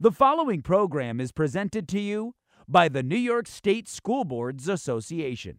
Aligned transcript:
The 0.00 0.10
following 0.10 0.60
program 0.60 1.20
is 1.20 1.30
presented 1.30 1.86
to 1.90 2.00
you 2.00 2.34
by 2.66 2.88
the 2.88 3.04
New 3.04 3.16
York 3.16 3.46
State 3.46 3.88
School 3.88 4.24
Boards 4.24 4.68
Association. 4.68 5.58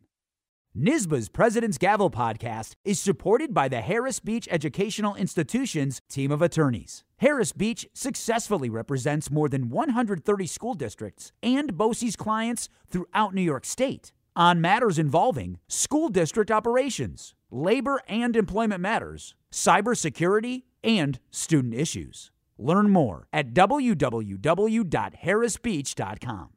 NYSSBA's 0.78 1.30
President's 1.30 1.78
Gavel 1.78 2.12
podcast 2.12 2.76
is 2.84 3.00
supported 3.00 3.54
by 3.54 3.70
the 3.70 3.80
Harris 3.80 4.20
Beach 4.20 4.46
Educational 4.52 5.16
Institution's 5.16 6.02
team 6.10 6.34
of 6.34 6.42
attorneys. 6.42 7.06
Harris 7.20 7.54
Beach 7.54 7.88
successfully 7.94 8.70
represents 8.70 9.32
more 9.32 9.48
than 9.48 9.70
130 9.70 10.48
school 10.48 10.74
districts 10.74 11.32
and 11.42 11.78
BOCES 11.78 12.18
clients 12.18 12.68
throughout 12.90 13.34
New 13.34 13.42
York 13.42 13.64
State 13.64 14.12
on 14.36 14.60
matters 14.60 15.00
involving 15.00 15.60
school 15.70 16.10
district 16.10 16.52
operations, 16.52 17.34
labor 17.50 18.02
and 18.10 18.36
employment 18.36 18.82
matters, 18.82 19.34
cybersecurity, 19.50 20.64
and 20.84 21.20
student 21.32 21.74
issues. 21.74 22.32
Learn 22.58 22.90
more 22.90 23.28
at 23.34 23.54
www.harrisbeach.com. 23.54 26.50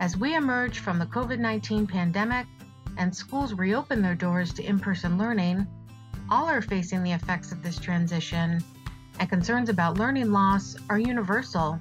As 0.00 0.16
we 0.16 0.34
emerge 0.34 0.80
from 0.80 0.98
the 0.98 1.06
COVID 1.06 1.38
19 1.38 1.86
pandemic 1.86 2.48
and 2.98 3.14
schools 3.14 3.54
reopen 3.54 4.02
their 4.02 4.16
doors 4.16 4.52
to 4.54 4.64
in 4.64 4.80
person 4.80 5.16
learning, 5.16 5.68
all 6.30 6.46
are 6.46 6.62
facing 6.62 7.02
the 7.02 7.12
effects 7.12 7.52
of 7.52 7.62
this 7.62 7.78
transition, 7.78 8.62
and 9.20 9.28
concerns 9.28 9.68
about 9.68 9.98
learning 9.98 10.32
loss 10.32 10.74
are 10.90 10.98
universal. 10.98 11.78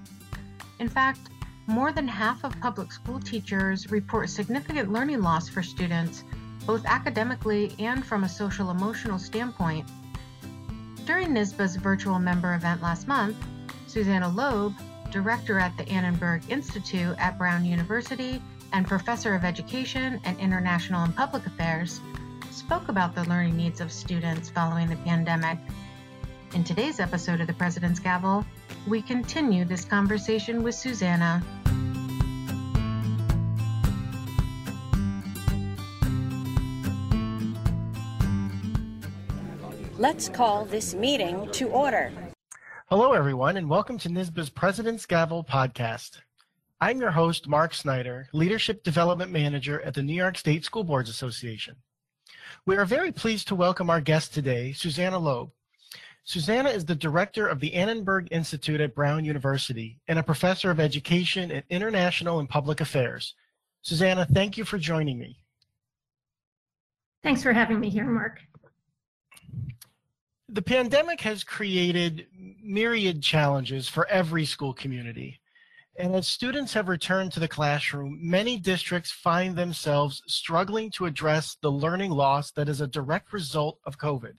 In 0.80 0.90
fact, 0.90 1.30
more 1.66 1.92
than 1.92 2.08
half 2.08 2.44
of 2.44 2.60
public 2.60 2.92
school 2.92 3.20
teachers 3.20 3.90
report 3.90 4.30
significant 4.30 4.92
learning 4.92 5.22
loss 5.22 5.50
for 5.50 5.64
students, 5.64 6.24
both 6.66 6.86
academically 6.86 7.74
and 7.80 8.06
from 8.06 8.26
a 8.26 8.30
social 8.30 8.70
emotional 8.70 9.18
standpoint. 9.18 9.88
During 11.06 11.30
NYSSBA's 11.30 11.76
virtual 11.76 12.18
member 12.18 12.54
event 12.54 12.82
last 12.82 13.10
month, 13.10 13.36
Susanna 13.88 14.30
Loeb, 14.30 14.74
director 15.12 15.60
at 15.60 15.76
the 15.76 15.88
Annenberg 15.90 16.50
Institute 16.50 17.16
at 17.20 17.38
Brown 17.38 17.66
University 17.66 18.42
and 18.72 18.88
professor 18.88 19.36
of 19.36 19.44
education 19.44 20.22
and 20.24 20.40
international 20.40 21.04
and 21.04 21.14
public 21.14 21.46
affairs, 21.46 22.00
spoke 22.52 22.88
about 22.88 23.16
the 23.16 23.24
learning 23.26 23.58
needs 23.58 23.82
of 23.82 23.92
students 23.92 24.50
following 24.50 24.88
the 24.88 24.96
pandemic. 24.98 25.60
In 26.54 26.64
today's 26.64 27.02
episode 27.02 27.42
of 27.42 27.48
the 27.48 27.54
President's 27.54 28.00
Gavel, 28.00 28.46
we 28.88 29.02
continue 29.02 29.66
this 29.66 29.84
conversation 29.84 30.64
with 30.64 30.74
Susanna. 30.74 31.44
Let's 40.04 40.28
call 40.28 40.66
this 40.66 40.94
meeting 40.94 41.50
to 41.54 41.70
order. 41.70 42.12
Hello, 42.88 43.14
everyone, 43.14 43.56
and 43.56 43.70
welcome 43.70 43.98
to 44.00 44.10
NYSSBA's 44.10 44.50
President's 44.50 45.06
Gavel 45.06 45.46
podcast. 45.46 46.20
I'm 46.82 47.00
your 47.00 47.12
host, 47.12 47.48
Mark 47.48 47.74
Snyder, 47.74 48.28
Leadership 48.34 48.84
Development 48.84 49.32
Manager 49.32 49.82
at 49.84 49.94
the 49.94 50.04
New 50.04 50.14
York 50.14 50.38
State 50.38 50.66
School 50.66 50.84
Boards 50.84 51.10
Association. 51.10 51.78
We 52.66 52.76
are 52.76 52.84
very 52.84 53.14
pleased 53.14 53.48
to 53.48 53.56
welcome 53.56 53.90
our 53.90 54.02
guest 54.02 54.34
today, 54.34 54.74
Susanna 54.74 55.18
Loeb. 55.18 55.52
Susanna 56.26 56.68
is 56.68 56.84
the 56.84 56.96
director 56.96 57.48
of 57.48 57.62
the 57.62 57.74
Annenberg 57.74 58.28
Institute 58.30 58.82
at 58.82 58.96
Brown 58.96 59.24
University 59.24 60.02
and 60.10 60.20
a 60.20 60.24
professor 60.24 60.70
of 60.70 60.82
education 60.82 61.50
and 61.50 61.64
international 61.70 62.40
and 62.40 62.50
public 62.50 62.82
affairs. 62.82 63.36
Susanna, 63.84 64.26
thank 64.26 64.58
you 64.58 64.66
for 64.66 64.78
joining 64.78 65.18
me. 65.18 65.38
Thanks 67.24 67.42
for 67.42 67.54
having 67.54 67.80
me 67.80 67.90
here, 67.90 68.04
Mark 68.04 68.42
the 70.50 70.62
pandemic 70.62 71.22
has 71.22 71.44
created 71.44 72.28
myriad 72.62 73.22
challenges 73.22 73.88
for 73.88 74.08
every 74.08 74.46
school 74.46 74.74
community. 74.74 75.40
And 75.98 76.16
as 76.16 76.28
students 76.28 76.74
have 76.74 76.90
returned 76.90 77.32
to 77.34 77.40
the 77.40 77.48
classroom, 77.48 78.20
many 78.22 78.58
districts 78.58 79.12
find 79.12 79.56
themselves 79.56 80.22
struggling 80.28 80.90
to 80.92 81.06
address 81.06 81.56
the 81.62 81.72
learning 81.72 82.12
loss 82.12 82.52
that 82.52 82.68
is 82.68 82.82
a 82.82 82.88
direct 82.88 83.32
result 83.32 83.80
of 83.86 84.00
COVID. 84.00 84.34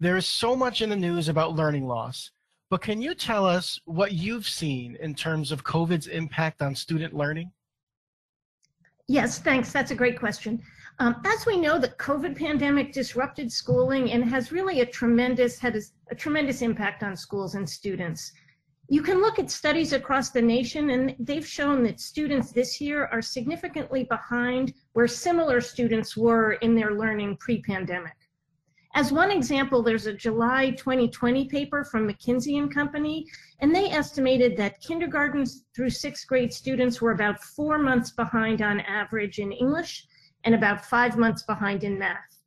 There 0.00 0.16
is 0.16 0.26
so 0.26 0.56
much 0.56 0.80
in 0.80 0.88
the 0.90 0.96
news 0.96 1.28
about 1.28 1.54
learning 1.54 1.86
loss, 1.86 2.30
but 2.70 2.80
can 2.80 3.02
you 3.02 3.14
tell 3.14 3.44
us 3.44 3.78
what 3.84 4.12
you've 4.12 4.48
seen 4.48 4.96
in 5.00 5.14
terms 5.14 5.52
of 5.52 5.64
COVID's 5.64 6.06
impact 6.06 6.62
on 6.62 6.74
student 6.74 7.14
learning? 7.14 7.50
Yes, 9.06 9.38
thanks. 9.38 9.72
That's 9.72 9.90
a 9.90 9.94
great 9.94 10.18
question. 10.18 10.62
Um, 11.00 11.20
as 11.24 11.46
we 11.46 11.56
know, 11.60 11.78
the 11.78 11.90
COVID 11.90 12.36
pandemic 12.36 12.92
disrupted 12.92 13.52
schooling 13.52 14.10
and 14.10 14.24
has 14.24 14.50
really 14.50 14.80
a 14.80 14.86
tremendous 14.86 15.56
had 15.60 15.76
a, 15.76 15.80
a 16.10 16.14
tremendous 16.14 16.60
impact 16.60 17.04
on 17.04 17.16
schools 17.16 17.54
and 17.54 17.68
students. 17.68 18.32
You 18.88 19.02
can 19.02 19.20
look 19.20 19.38
at 19.38 19.50
studies 19.50 19.92
across 19.92 20.30
the 20.30 20.42
nation, 20.42 20.90
and 20.90 21.14
they've 21.20 21.46
shown 21.46 21.84
that 21.84 22.00
students 22.00 22.50
this 22.50 22.80
year 22.80 23.06
are 23.12 23.22
significantly 23.22 24.04
behind 24.04 24.72
where 24.94 25.06
similar 25.06 25.60
students 25.60 26.16
were 26.16 26.54
in 26.54 26.74
their 26.74 26.94
learning 26.94 27.36
pre-pandemic. 27.36 28.16
As 28.94 29.12
one 29.12 29.30
example, 29.30 29.82
there's 29.82 30.06
a 30.06 30.14
July 30.14 30.70
2020 30.70 31.44
paper 31.44 31.84
from 31.84 32.08
McKinsey 32.08 32.58
and 32.58 32.74
Company, 32.74 33.26
and 33.60 33.72
they 33.72 33.90
estimated 33.90 34.56
that 34.56 34.80
kindergarten 34.80 35.44
through 35.76 35.90
sixth 35.90 36.26
grade 36.26 36.52
students 36.52 37.00
were 37.00 37.12
about 37.12 37.44
four 37.44 37.78
months 37.78 38.10
behind 38.10 38.62
on 38.62 38.80
average 38.80 39.38
in 39.38 39.52
English 39.52 40.07
and 40.44 40.54
about 40.54 40.84
five 40.84 41.16
months 41.16 41.42
behind 41.42 41.84
in 41.84 41.98
math. 41.98 42.38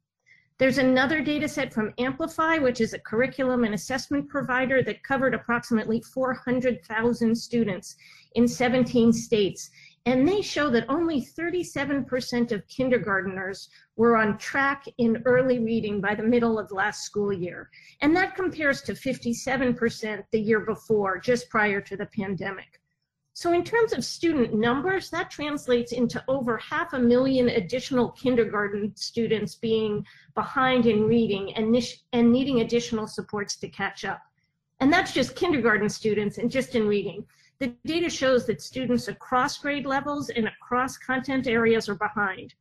There's 0.62 0.78
another 0.78 1.22
data 1.22 1.48
set 1.48 1.74
from 1.74 1.92
Amplify, 1.98 2.60
which 2.60 2.82
is 2.82 2.94
a 2.94 3.00
curriculum 3.00 3.64
and 3.64 3.74
assessment 3.74 4.30
provider 4.30 4.84
that 4.84 5.02
covered 5.02 5.34
approximately 5.34 6.02
400,000 6.02 7.36
students 7.36 7.96
in 8.36 8.48
17 8.48 9.12
states. 9.12 9.72
And 10.06 10.28
they 10.28 10.42
show 10.42 10.70
that 10.70 10.86
only 10.88 11.22
37% 11.22 12.52
of 12.52 12.68
kindergarteners 12.68 13.70
were 13.96 14.18
on 14.18 14.38
track 14.38 14.86
in 15.00 15.22
early 15.26 15.60
reading 15.60 16.02
by 16.02 16.16
the 16.16 16.24
middle 16.24 16.60
of 16.60 16.72
last 16.72 17.06
school 17.06 17.34
year. 17.34 17.70
And 18.02 18.16
that 18.16 18.36
compares 18.36 18.82
to 18.84 18.94
57% 18.94 20.24
the 20.32 20.40
year 20.40 20.60
before, 20.60 21.20
just 21.20 21.50
prior 21.50 21.82
to 21.82 21.98
the 21.98 22.08
pandemic. 22.08 22.81
So 23.34 23.54
in 23.54 23.64
terms 23.64 23.94
of 23.94 24.04
student 24.04 24.54
numbers, 24.54 25.10
that 25.10 25.32
translates 25.32 25.94
into 25.94 26.24
over 26.28 26.58
half 26.58 26.94
a 26.94 27.00
million 27.00 27.50
additional 27.50 28.12
kindergarten 28.12 28.94
students 28.96 29.56
being 29.56 30.06
behind 30.36 30.86
in 30.86 31.04
reading 31.04 31.54
and, 31.56 31.76
and 32.12 32.32
needing 32.32 32.60
additional 32.60 33.08
supports 33.08 33.56
to 33.58 33.70
catch 33.70 34.04
up. 34.04 34.22
And 34.82 34.92
that's 34.92 35.14
just 35.14 35.36
kindergarten 35.36 35.88
students 35.88 36.40
and 36.40 36.52
just 36.52 36.76
in 36.76 36.88
reading. 36.88 37.26
The 37.60 37.76
data 37.86 38.10
shows 38.10 38.46
that 38.48 38.62
students 38.62 39.08
across 39.08 39.58
grade 39.60 39.86
levels 39.86 40.30
and 40.30 40.48
across 40.48 40.98
content 40.98 41.48
areas 41.48 41.88
are 41.88 41.96
behind. 41.96 42.56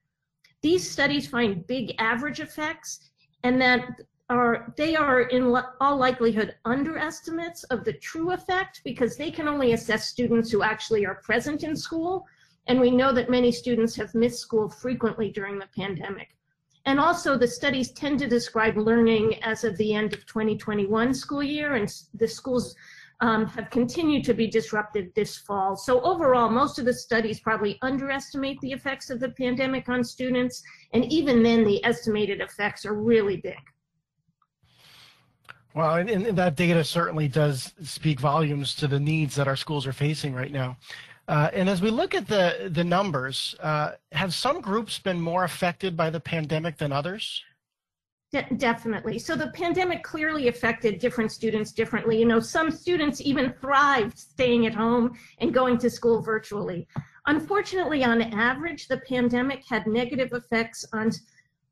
These 0.62 0.88
studies 0.88 1.26
find 1.26 1.66
big 1.66 1.94
average 1.98 2.38
effects 2.38 3.10
and 3.42 3.60
that 3.60 4.02
are 4.30 4.72
they 4.76 4.94
are 4.94 5.22
in 5.22 5.54
all 5.80 5.96
likelihood 5.96 6.54
underestimates 6.64 7.64
of 7.64 7.84
the 7.84 7.92
true 7.94 8.30
effect 8.30 8.80
because 8.84 9.16
they 9.16 9.30
can 9.30 9.48
only 9.48 9.72
assess 9.72 10.08
students 10.08 10.50
who 10.50 10.62
actually 10.62 11.04
are 11.04 11.16
present 11.16 11.64
in 11.64 11.76
school 11.76 12.24
and 12.68 12.80
we 12.80 12.90
know 12.90 13.12
that 13.12 13.28
many 13.28 13.50
students 13.50 13.96
have 13.96 14.14
missed 14.14 14.38
school 14.38 14.68
frequently 14.68 15.30
during 15.30 15.58
the 15.58 15.68
pandemic 15.76 16.36
and 16.86 17.00
also 17.00 17.36
the 17.36 17.46
studies 17.46 17.90
tend 17.90 18.18
to 18.20 18.28
describe 18.28 18.76
learning 18.76 19.34
as 19.42 19.64
of 19.64 19.76
the 19.76 19.92
end 19.92 20.14
of 20.14 20.24
2021 20.26 21.12
school 21.12 21.42
year 21.42 21.74
and 21.74 21.92
the 22.14 22.28
schools 22.28 22.74
um, 23.22 23.46
have 23.46 23.68
continued 23.68 24.24
to 24.24 24.32
be 24.32 24.46
disrupted 24.46 25.12
this 25.14 25.36
fall. 25.36 25.76
So 25.76 26.00
overall, 26.00 26.48
most 26.48 26.78
of 26.78 26.86
the 26.86 26.94
studies 26.94 27.38
probably 27.38 27.78
underestimate 27.82 28.58
the 28.60 28.72
effects 28.72 29.10
of 29.10 29.20
the 29.20 29.28
pandemic 29.30 29.90
on 29.90 30.02
students, 30.02 30.62
and 30.94 31.04
even 31.12 31.42
then 31.42 31.64
the 31.64 31.84
estimated 31.84 32.40
effects 32.40 32.86
are 32.86 32.94
really 32.94 33.36
big. 33.36 33.58
Well, 35.74 35.96
and, 35.96 36.10
and, 36.10 36.36
that 36.36 36.56
data 36.56 36.82
certainly 36.82 37.28
does 37.28 37.72
speak 37.82 38.18
volumes 38.18 38.74
to 38.76 38.88
the 38.88 38.98
needs 38.98 39.36
that 39.36 39.46
our 39.46 39.56
schools 39.56 39.86
are 39.86 39.92
facing 39.92 40.34
right 40.34 40.50
now. 40.50 40.76
Uh, 41.28 41.48
and 41.52 41.68
as 41.68 41.80
we 41.80 41.90
look 41.90 42.12
at 42.12 42.26
the 42.26 42.70
the 42.72 42.82
numbers, 42.82 43.54
uh, 43.60 43.92
have 44.10 44.34
some 44.34 44.60
groups 44.60 44.98
been 44.98 45.20
more 45.20 45.44
affected 45.44 45.96
by 45.96 46.10
the 46.10 46.18
pandemic 46.18 46.76
than 46.76 46.90
others? 46.90 47.44
De 48.32 48.44
definitely. 48.56 49.18
So 49.18 49.36
the 49.36 49.48
pandemic 49.48 50.02
clearly 50.02 50.48
affected 50.48 50.98
different 50.98 51.30
students 51.30 51.70
differently. 51.70 52.18
You 52.18 52.26
know, 52.26 52.40
some 52.40 52.70
students 52.72 53.20
even 53.20 53.52
thrived 53.60 54.18
staying 54.18 54.66
at 54.66 54.74
home 54.74 55.16
and 55.38 55.54
going 55.54 55.78
to 55.78 55.90
school 55.90 56.20
virtually. 56.20 56.88
Unfortunately, 57.26 58.02
on 58.02 58.22
average, 58.22 58.88
the 58.88 58.98
pandemic 59.08 59.64
had 59.68 59.86
negative 59.86 60.32
effects 60.32 60.84
on 60.92 61.10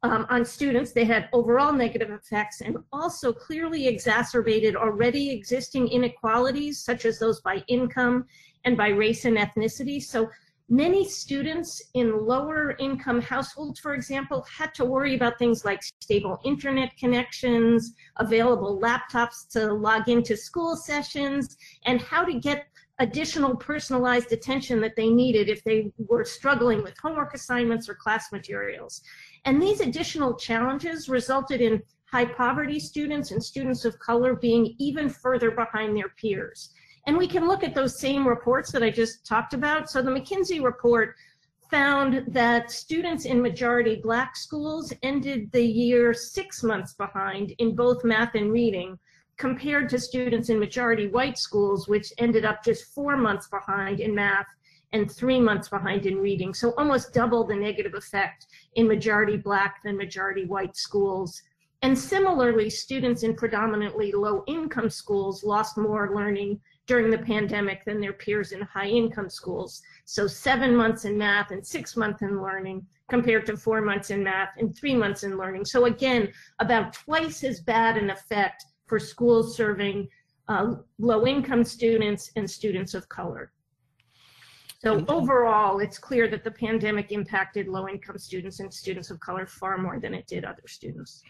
um, 0.03 0.27
on 0.29 0.45
students. 0.45 0.93
They 0.93 1.05
had 1.05 1.29
overall 1.33 1.73
negative 1.73 2.11
effects 2.11 2.61
and 2.61 2.79
also 2.93 3.33
clearly 3.33 3.89
exacerbated 3.89 4.77
already 4.77 5.31
existing 5.31 5.89
inequalities, 5.89 6.81
such 6.81 7.05
as 7.05 7.19
those 7.19 7.41
by 7.41 7.63
income 7.69 8.27
and 8.65 8.77
by 8.77 8.89
race 8.89 9.25
and 9.25 9.37
ethnicity. 9.37 10.03
So 10.03 10.29
Many 10.71 11.09
students 11.09 11.83
in 11.95 12.27
lower 12.27 12.77
income 12.79 13.23
households, 13.23 13.81
for 13.81 13.95
example, 13.95 14.45
had 14.55 14.75
to 14.75 14.85
worry 14.85 15.15
about 15.15 15.39
things 15.39 15.65
like 15.65 15.81
stable 16.03 16.39
internet 16.45 16.95
connections, 16.99 17.95
available 18.19 18.79
laptops 18.79 19.49
to 19.53 19.73
log 19.73 20.11
into 20.11 20.37
school 20.37 20.77
sessions, 20.77 21.57
and 21.87 22.03
how 22.03 22.23
to 22.23 22.35
get 22.35 22.67
additional 22.99 23.57
personalized 23.57 24.31
attention 24.33 24.79
that 24.83 24.95
they 24.95 25.09
needed 25.09 25.49
if 25.49 25.65
they 25.65 25.91
were 25.97 26.25
struggling 26.25 26.83
with 26.83 26.99
homework 26.99 27.33
assignments 27.33 27.89
or 27.89 27.95
class 27.95 28.31
materials. 28.31 29.01
And 29.45 29.61
these 29.61 29.81
additional 29.81 30.35
challenges 30.35 31.09
resulted 31.09 31.61
in 31.61 31.83
high 32.11 32.25
poverty 32.25 32.81
students 32.81 33.31
and 33.31 33.43
students 33.43 33.85
of 33.85 33.99
color 33.99 34.35
being 34.35 34.75
even 34.79 35.09
further 35.09 35.51
behind 35.51 35.97
their 35.97 36.09
peers. 36.11 36.73
And 37.07 37.17
we 37.17 37.27
can 37.27 37.47
look 37.47 37.63
at 37.65 37.75
those 37.75 37.99
same 38.01 38.27
reports 38.27 38.71
that 38.73 38.83
I 38.83 38.91
just 38.91 39.27
talked 39.27 39.55
about. 39.55 39.91
So 39.91 40.03
the 40.03 40.11
McKinsey 40.11 40.63
report 40.63 41.15
found 41.71 42.25
that 42.29 42.71
students 42.71 43.25
in 43.27 43.43
majority 43.43 43.97
black 43.97 44.37
schools 44.37 44.93
ended 45.03 45.51
the 45.53 45.65
year 45.65 46.15
six 46.15 46.63
months 46.63 46.95
behind 46.95 47.53
in 47.59 47.77
both 47.77 48.05
math 48.05 48.35
and 48.35 48.51
reading, 48.51 48.99
compared 49.37 49.89
to 49.91 49.99
students 49.99 50.49
in 50.49 50.59
majority 50.59 51.09
white 51.09 51.39
schools, 51.39 51.89
which 51.89 52.13
ended 52.19 52.45
up 52.45 52.65
just 52.65 52.93
four 52.95 53.17
months 53.17 53.49
behind 53.49 54.01
in 54.01 54.15
math 54.15 54.47
and 54.93 55.11
three 55.11 55.41
months 55.41 55.69
behind 55.69 56.07
in 56.07 56.19
reading. 56.19 56.55
So 56.55 56.73
almost 56.79 57.13
double 57.13 57.45
the 57.45 57.55
negative 57.55 57.95
effect 57.95 58.47
in 58.75 58.89
majority 58.89 59.37
black 59.37 59.83
than 59.85 59.97
majority 59.97 60.45
white 60.45 60.77
schools. 60.77 61.43
And 61.83 61.97
similarly, 61.97 62.71
students 62.71 63.23
in 63.23 63.37
predominantly 63.37 64.13
low 64.13 64.43
income 64.47 64.91
schools 64.91 65.45
lost 65.45 65.77
more 65.77 66.15
learning 66.15 66.61
during 66.87 67.11
the 67.11 67.19
pandemic 67.19 67.85
than 67.85 68.01
their 68.01 68.15
peers 68.15 68.53
in 68.53 68.63
high 68.63 68.89
income 68.89 69.29
schools. 69.29 69.83
So 70.05 70.27
seven 70.27 70.75
months 70.75 71.05
in 71.05 71.17
math 71.17 71.51
and 71.51 71.65
six 71.65 71.97
months 71.97 72.23
in 72.23 72.43
learning 72.43 72.87
compared 73.11 73.47
to 73.47 73.57
four 73.57 73.81
months 73.81 74.11
in 74.11 74.25
math 74.25 74.51
and 74.59 74.77
three 74.77 74.95
months 74.95 75.23
in 75.23 75.39
learning. 75.39 75.67
So 75.67 75.85
again, 75.85 76.33
about 76.59 76.95
twice 76.95 77.45
as 77.45 77.61
bad 77.61 77.97
an 77.97 78.11
effect 78.11 78.65
for 78.87 78.99
schools 78.99 79.57
serving 79.57 80.09
uh, 80.49 80.77
low-income 80.99 81.63
students 81.63 82.31
and 82.37 82.51
students 82.51 82.95
of 82.95 83.09
color. 83.09 83.53
So 84.79 85.05
overall, 85.09 85.81
it's 85.81 85.99
clear 85.99 86.29
that 86.29 86.45
the 86.45 86.53
pandemic 86.53 87.11
impacted 87.11 87.67
low-income 87.67 88.19
students 88.19 88.61
and 88.61 88.73
students 88.73 89.11
of 89.11 89.19
color 89.19 89.45
far 89.45 89.77
more 89.77 89.99
than 89.99 90.15
it 90.15 90.27
did 90.29 90.45
other 90.45 90.63
students. 90.67 91.23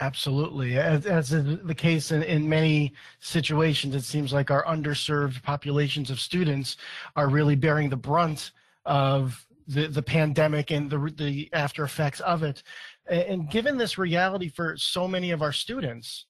Absolutely. 0.00 0.78
As, 0.78 1.06
as 1.06 1.32
is 1.32 1.58
the 1.64 1.74
case 1.74 2.12
in, 2.12 2.22
in 2.22 2.48
many 2.48 2.92
situations, 3.18 3.96
it 3.96 4.02
seems 4.02 4.32
like 4.32 4.52
our 4.52 4.64
underserved 4.64 5.42
populations 5.42 6.08
of 6.08 6.20
students 6.20 6.76
are 7.16 7.28
really 7.28 7.56
bearing 7.56 7.88
the 7.88 7.96
brunt 7.96 8.52
of 8.84 9.44
the, 9.66 9.88
the 9.88 10.02
pandemic 10.02 10.70
and 10.70 10.88
the, 10.88 11.12
the 11.16 11.50
after 11.52 11.82
effects 11.82 12.20
of 12.20 12.44
it. 12.44 12.62
And 13.08 13.50
given 13.50 13.76
this 13.76 13.98
reality 13.98 14.48
for 14.48 14.76
so 14.76 15.08
many 15.08 15.32
of 15.32 15.42
our 15.42 15.52
students, 15.52 16.26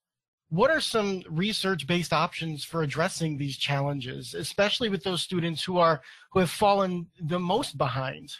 what 0.50 0.70
are 0.70 0.80
some 0.80 1.22
research-based 1.28 2.12
options 2.12 2.64
for 2.64 2.82
addressing 2.82 3.36
these 3.36 3.56
challenges, 3.56 4.34
especially 4.34 4.88
with 4.88 5.04
those 5.04 5.22
students 5.22 5.62
who 5.62 5.78
are 5.78 6.00
who 6.32 6.40
have 6.40 6.50
fallen 6.50 7.06
the 7.20 7.38
most 7.38 7.76
behind? 7.76 8.34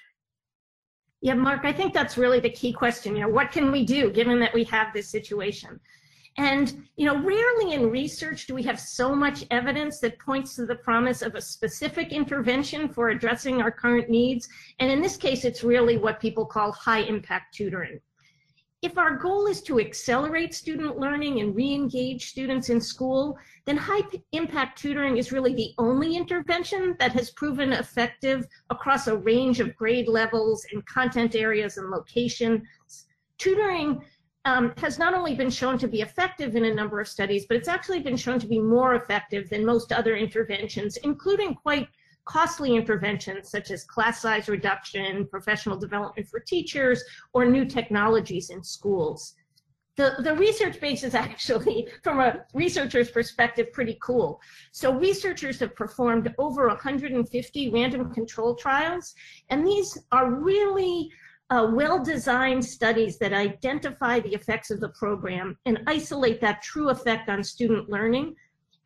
Yeah, 1.21 1.35
Mark, 1.35 1.65
I 1.65 1.73
think 1.73 1.93
that's 1.93 2.17
really 2.17 2.41
the 2.41 2.51
key 2.51 2.73
question. 2.73 3.15
You 3.15 3.23
know, 3.23 3.29
what 3.29 3.51
can 3.51 3.73
we 3.73 3.85
do 3.85 4.11
given 4.11 4.39
that 4.41 4.55
we 4.55 4.65
have 4.65 4.93
this 4.95 5.11
situation? 5.11 5.81
And, 6.39 6.87
you 6.97 7.05
know, 7.05 7.21
rarely 7.21 7.75
in 7.75 7.91
research 7.91 8.47
do 8.47 8.55
we 8.55 8.63
have 8.63 8.79
so 8.79 9.15
much 9.15 9.45
evidence 9.51 9.99
that 9.99 10.21
points 10.21 10.55
to 10.55 10.67
the 10.67 10.77
promise 10.77 11.21
of 11.21 11.35
a 11.35 11.43
specific 11.43 12.13
intervention 12.13 12.89
for 12.89 13.09
addressing 13.09 13.61
our 13.61 13.73
current 13.73 14.09
needs. 14.09 14.49
And 14.79 14.89
in 14.91 15.03
this 15.03 15.17
case, 15.17 15.45
it's 15.45 15.65
really 15.65 15.99
what 15.99 16.21
people 16.21 16.47
call 16.47 16.71
high 16.71 17.01
impact 17.01 17.55
tutoring 17.57 18.01
if 18.83 18.97
our 18.97 19.17
goal 19.17 19.47
is 19.47 19.61
to 19.63 19.81
accelerate 19.81 20.55
student 20.55 20.99
learning 20.99 21.41
and 21.41 21.55
re-engage 21.55 22.29
students 22.29 22.71
in 22.71 22.81
school, 22.81 23.37
then 23.67 23.77
high 23.77 24.03
impact 24.33 24.79
tutoring 24.79 25.17
is 25.17 25.33
really 25.33 25.53
the 25.53 25.73
only 25.79 26.17
intervention 26.17 26.95
that 27.01 27.13
has 27.13 27.31
proven 27.33 27.73
effective 27.73 28.47
across 28.71 29.09
a 29.09 29.17
range 29.17 29.59
of 29.59 29.75
grade 29.75 30.07
levels 30.07 30.65
and 30.73 30.87
content 30.87 31.35
areas 31.35 31.77
and 31.77 31.91
locations. 31.91 32.63
Tutoring 33.39 34.01
um, 34.45 34.73
has 34.77 34.97
not 34.97 35.13
only 35.13 35.35
been 35.35 35.51
shown 35.51 35.77
to 35.79 35.89
be 35.89 36.01
effective 36.01 36.55
in 36.55 36.65
a 36.65 36.75
number 36.75 37.01
of 37.01 37.09
studies, 37.09 37.47
but 37.47 37.57
it's 37.57 37.69
actually 37.69 38.01
been 38.01 38.17
shown 38.17 38.39
to 38.39 38.47
be 38.47 38.61
more 38.61 38.95
effective 38.95 39.51
than 39.51 39.67
most 39.67 39.93
other 39.93 40.17
interventions, 40.17 40.97
including 40.99 41.55
quite 41.55 41.89
costly 42.29 42.77
interventions 42.77 43.51
such 43.51 43.71
as 43.71 43.85
class 43.85 44.21
size 44.21 44.49
reduction, 44.49 45.27
professional 45.27 45.79
development 45.79 46.29
for 46.29 46.41
teachers, 46.41 47.03
or 47.33 47.47
new 47.47 47.65
technologies 47.65 48.51
in 48.51 48.63
schools. 48.63 49.35
The, 49.97 50.15
the 50.23 50.37
research 50.37 50.79
base 50.81 51.03
is 51.03 51.15
actually, 51.27 51.89
from 52.05 52.21
a 52.21 52.45
researcher's 52.55 53.11
perspective, 53.11 53.73
pretty 53.73 53.99
cool. 54.03 54.41
So 54.73 54.95
researchers 54.95 55.59
have 55.61 55.75
performed 55.75 56.33
over 56.39 56.69
150 56.69 57.71
random 57.71 58.13
control 58.13 58.55
trials, 58.55 59.15
and 59.49 59.67
these 59.67 59.99
are 60.13 60.31
really 60.31 61.11
uh, 61.51 61.71
well-designed 61.73 62.63
studies 62.63 63.19
that 63.19 63.33
identify 63.33 64.21
the 64.21 64.35
effects 64.35 64.71
of 64.71 64.81
the 64.81 64.91
program 64.91 65.57
and 65.65 65.81
isolate 65.87 66.43
that 66.43 66.61
true 66.61 66.91
effect 66.91 67.31
on 67.31 67.43
student 67.43 67.89
learning 67.89 68.37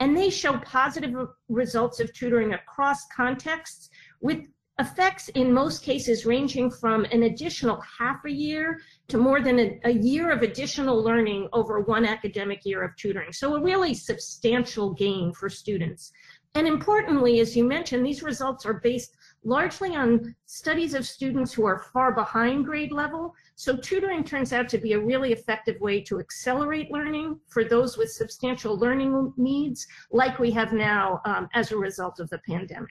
and 0.03 0.17
they 0.17 0.31
show 0.31 0.59
positive 0.59 1.15
results 1.49 2.01
of 2.01 2.13
tutoring 2.13 2.55
across 2.55 3.07
contexts 3.15 3.89
with 4.21 4.41
effects 4.81 5.29
in 5.29 5.53
most 5.53 5.85
cases 5.85 6.27
ranging 6.27 6.69
from 6.69 7.05
an 7.13 7.23
additional 7.23 7.81
half 8.01 8.17
a 8.27 8.31
year 8.33 8.81
to 9.07 9.17
more 9.17 9.41
than 9.41 9.61
a, 9.61 9.81
a, 9.85 9.93
year 9.93 10.33
of 10.33 10.43
additional 10.43 11.01
learning 11.01 11.49
over 11.53 11.79
one 11.83 12.05
academic 12.05 12.65
year 12.65 12.83
of 12.83 12.91
tutoring. 12.97 13.33
So 13.33 13.55
a 13.55 13.63
really 13.63 13.95
substantial 13.95 14.93
gain 14.93 15.33
for 15.33 15.49
students. 15.49 16.11
And 16.57 16.67
importantly, 16.67 17.39
as 17.39 17.57
you 17.57 17.63
mentioned, 17.63 18.05
these 18.05 18.25
results 18.25 18.67
are 18.67 18.81
based 18.83 19.17
largely 19.45 19.97
on 19.97 20.35
studies 20.47 20.95
of 20.95 21.07
students 21.07 21.53
who 21.53 21.67
are 21.67 21.87
far 21.93 22.13
behind 22.13 22.65
grade 22.65 22.93
level. 22.93 23.35
So 23.57 23.77
tutoring 23.77 24.25
turns 24.25 24.53
out 24.53 24.69
to 24.71 24.79
be 24.79 24.93
a 24.93 25.01
really 25.01 25.33
effective 25.33 25.81
way 25.81 26.01
to 26.03 26.21
accelerate 26.21 26.91
learning 26.91 27.41
for 27.49 27.65
those 27.65 27.97
with 27.97 28.11
substantial 28.11 28.79
learning 28.79 29.33
needs, 29.37 29.87
like 30.11 30.39
we 30.39 30.51
have 30.53 30.73
now 30.73 31.21
um, 31.25 31.49
as 31.55 31.73
a 31.73 31.77
result 31.77 32.21
of 32.21 32.31
the 32.31 32.39
pandemic. 32.39 32.91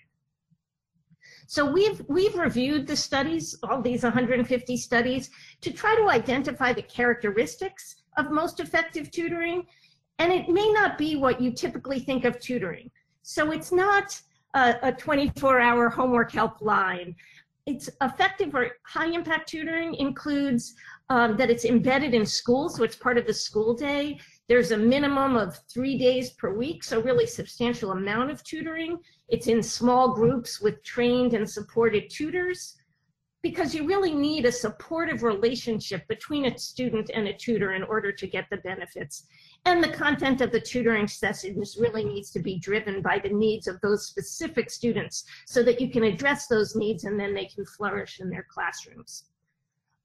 So 1.47 1.69
we've, 1.69 2.01
we've 2.07 2.35
reviewed 2.35 2.87
the 2.87 2.95
studies, 2.95 3.57
all 3.63 3.81
these 3.81 4.03
150 4.03 4.77
studies, 4.77 5.29
to 5.61 5.71
try 5.71 5.95
to 5.95 6.09
identify 6.09 6.73
the 6.73 6.81
characteristics 6.81 7.97
of 8.17 8.31
most 8.31 8.59
effective 8.59 9.11
tutoring. 9.11 9.65
And 10.19 10.31
it 10.31 10.49
may 10.49 10.71
not 10.71 10.97
be 10.97 11.15
what 11.15 11.41
you 11.41 11.51
typically 11.51 11.99
think 11.99 12.25
of 12.25 12.39
tutoring. 12.39 12.89
So 13.21 13.51
it's 13.51 13.71
not 13.71 14.21
a 14.53 14.91
24-hour 14.91 15.89
homework 15.89 16.31
helpline. 16.31 17.15
It's 17.65 17.89
effective 18.01 18.55
or 18.55 18.71
high 18.85 19.07
impact 19.07 19.49
tutoring 19.49 19.93
includes 19.95 20.73
um, 21.09 21.37
that 21.37 21.49
it's 21.49 21.65
embedded 21.65 22.13
in 22.13 22.25
school, 22.25 22.69
so 22.69 22.83
it's 22.83 22.95
part 22.95 23.17
of 23.17 23.27
the 23.27 23.33
school 23.33 23.73
day. 23.73 24.19
There's 24.47 24.71
a 24.71 24.77
minimum 24.77 25.35
of 25.35 25.59
three 25.71 25.97
days 25.97 26.31
per 26.31 26.53
week, 26.53 26.83
so 26.83 27.01
really 27.01 27.27
substantial 27.27 27.91
amount 27.91 28.31
of 28.31 28.43
tutoring. 28.43 28.97
It's 29.29 29.47
in 29.47 29.61
small 29.61 30.13
groups 30.13 30.59
with 30.59 30.83
trained 30.83 31.33
and 31.33 31.49
supported 31.49 32.09
tutors 32.09 32.77
because 33.43 33.73
you 33.73 33.85
really 33.87 34.13
need 34.13 34.45
a 34.45 34.51
supportive 34.51 35.23
relationship 35.23 36.07
between 36.07 36.45
a 36.45 36.57
student 36.57 37.09
and 37.13 37.27
a 37.27 37.33
tutor 37.33 37.73
in 37.73 37.83
order 37.83 38.11
to 38.11 38.27
get 38.27 38.49
the 38.49 38.57
benefits. 38.57 39.25
And 39.65 39.83
the 39.83 39.89
content 39.89 40.41
of 40.41 40.51
the 40.51 40.59
tutoring 40.59 41.07
sessions 41.07 41.77
really 41.79 42.03
needs 42.03 42.31
to 42.31 42.39
be 42.39 42.57
driven 42.57 43.01
by 43.01 43.19
the 43.19 43.29
needs 43.29 43.67
of 43.67 43.79
those 43.81 44.07
specific 44.07 44.71
students 44.71 45.25
so 45.45 45.61
that 45.63 45.79
you 45.79 45.89
can 45.89 46.03
address 46.03 46.47
those 46.47 46.75
needs 46.75 47.03
and 47.03 47.19
then 47.19 47.33
they 47.33 47.45
can 47.45 47.65
flourish 47.65 48.19
in 48.19 48.29
their 48.29 48.47
classrooms. 48.49 49.25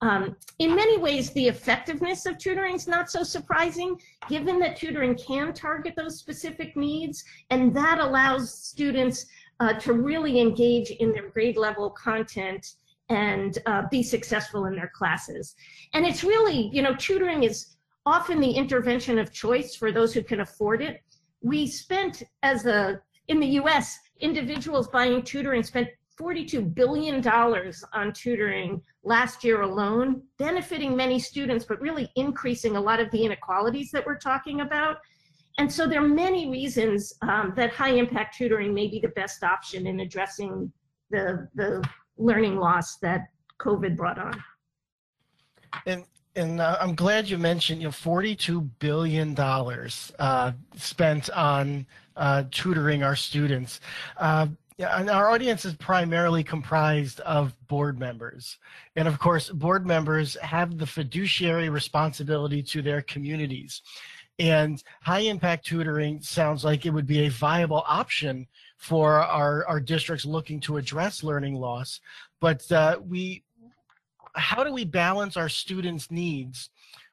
Um, 0.02 0.36
in 0.58 0.76
many 0.76 0.98
ways, 0.98 1.30
the 1.30 1.48
effectiveness 1.48 2.26
of 2.26 2.36
tutoring 2.36 2.74
is 2.74 2.86
not 2.86 3.10
so 3.10 3.22
surprising, 3.22 3.98
given 4.28 4.58
that 4.58 4.76
tutoring 4.76 5.16
can 5.16 5.54
target 5.54 5.94
those 5.96 6.18
specific 6.18 6.76
needs, 6.76 7.24
and 7.48 7.74
that 7.74 7.98
allows 7.98 8.52
students 8.52 9.24
uh, 9.60 9.72
to 9.74 9.94
really 9.94 10.38
engage 10.38 10.90
in 10.90 11.12
their 11.12 11.30
grade 11.30 11.56
level 11.56 11.88
content 11.90 12.74
and 13.08 13.58
uh, 13.64 13.84
be 13.90 14.02
successful 14.02 14.66
in 14.66 14.74
their 14.76 14.90
classes. 14.94 15.54
And 15.94 16.04
it's 16.04 16.24
really, 16.24 16.68
you 16.74 16.82
know, 16.82 16.94
tutoring 16.96 17.44
is 17.44 17.75
often 18.06 18.40
the 18.40 18.50
intervention 18.50 19.18
of 19.18 19.32
choice 19.32 19.74
for 19.74 19.90
those 19.90 20.14
who 20.14 20.22
can 20.22 20.40
afford 20.40 20.80
it. 20.80 21.02
We 21.42 21.66
spent 21.66 22.22
as 22.42 22.64
a, 22.64 23.00
in 23.28 23.40
the 23.40 23.60
US, 23.60 23.98
individuals 24.20 24.88
buying 24.88 25.22
tutoring 25.22 25.64
spent 25.64 25.88
$42 26.18 26.74
billion 26.74 27.26
on 27.28 28.12
tutoring 28.14 28.80
last 29.04 29.44
year 29.44 29.62
alone, 29.62 30.22
benefiting 30.38 30.96
many 30.96 31.18
students, 31.18 31.66
but 31.66 31.80
really 31.80 32.10
increasing 32.16 32.76
a 32.76 32.80
lot 32.80 33.00
of 33.00 33.10
the 33.10 33.22
inequalities 33.22 33.90
that 33.90 34.06
we're 34.06 34.18
talking 34.18 34.62
about. 34.62 34.96
And 35.58 35.70
so 35.70 35.86
there 35.86 36.02
are 36.02 36.08
many 36.08 36.50
reasons 36.50 37.12
um, 37.22 37.52
that 37.56 37.70
high 37.70 37.92
impact 37.92 38.36
tutoring 38.36 38.72
may 38.72 38.86
be 38.88 39.00
the 39.00 39.08
best 39.08 39.42
option 39.42 39.86
in 39.86 40.00
addressing 40.00 40.72
the, 41.10 41.48
the 41.54 41.84
learning 42.16 42.56
loss 42.56 42.96
that 42.98 43.22
COVID 43.60 43.96
brought 43.96 44.18
on. 44.18 44.42
And 45.86 46.04
and 46.36 46.60
uh, 46.60 46.76
I'm 46.80 46.94
glad 46.94 47.28
you 47.28 47.38
mentioned 47.38 47.80
you 47.80 47.88
know 47.88 47.92
42 47.92 48.60
billion 48.60 49.34
dollars 49.34 50.12
uh, 50.18 50.52
spent 50.76 51.30
on 51.30 51.86
uh, 52.16 52.44
tutoring 52.50 53.02
our 53.02 53.16
students. 53.16 53.80
Uh, 54.18 54.48
and 54.78 55.08
our 55.08 55.30
audience 55.30 55.64
is 55.64 55.74
primarily 55.74 56.44
comprised 56.44 57.20
of 57.20 57.54
board 57.66 57.98
members. 57.98 58.58
And 58.94 59.08
of 59.08 59.18
course, 59.18 59.48
board 59.48 59.86
members 59.86 60.36
have 60.42 60.76
the 60.76 60.86
fiduciary 60.86 61.70
responsibility 61.70 62.62
to 62.64 62.82
their 62.82 63.00
communities. 63.00 63.80
And 64.38 64.82
high 65.00 65.20
impact 65.20 65.64
tutoring 65.64 66.20
sounds 66.20 66.62
like 66.62 66.84
it 66.84 66.90
would 66.90 67.06
be 67.06 67.24
a 67.24 67.30
viable 67.30 67.84
option 67.86 68.46
for 68.76 69.14
our, 69.14 69.66
our 69.66 69.80
districts 69.80 70.26
looking 70.26 70.60
to 70.60 70.76
address 70.76 71.24
learning 71.24 71.54
loss. 71.54 72.00
But 72.38 72.70
uh, 72.70 72.98
we, 73.02 73.44
how 74.36 74.62
do 74.62 74.72
we 74.72 74.84
balance 74.84 75.36
our 75.36 75.48
students' 75.48 76.10
needs 76.10 76.70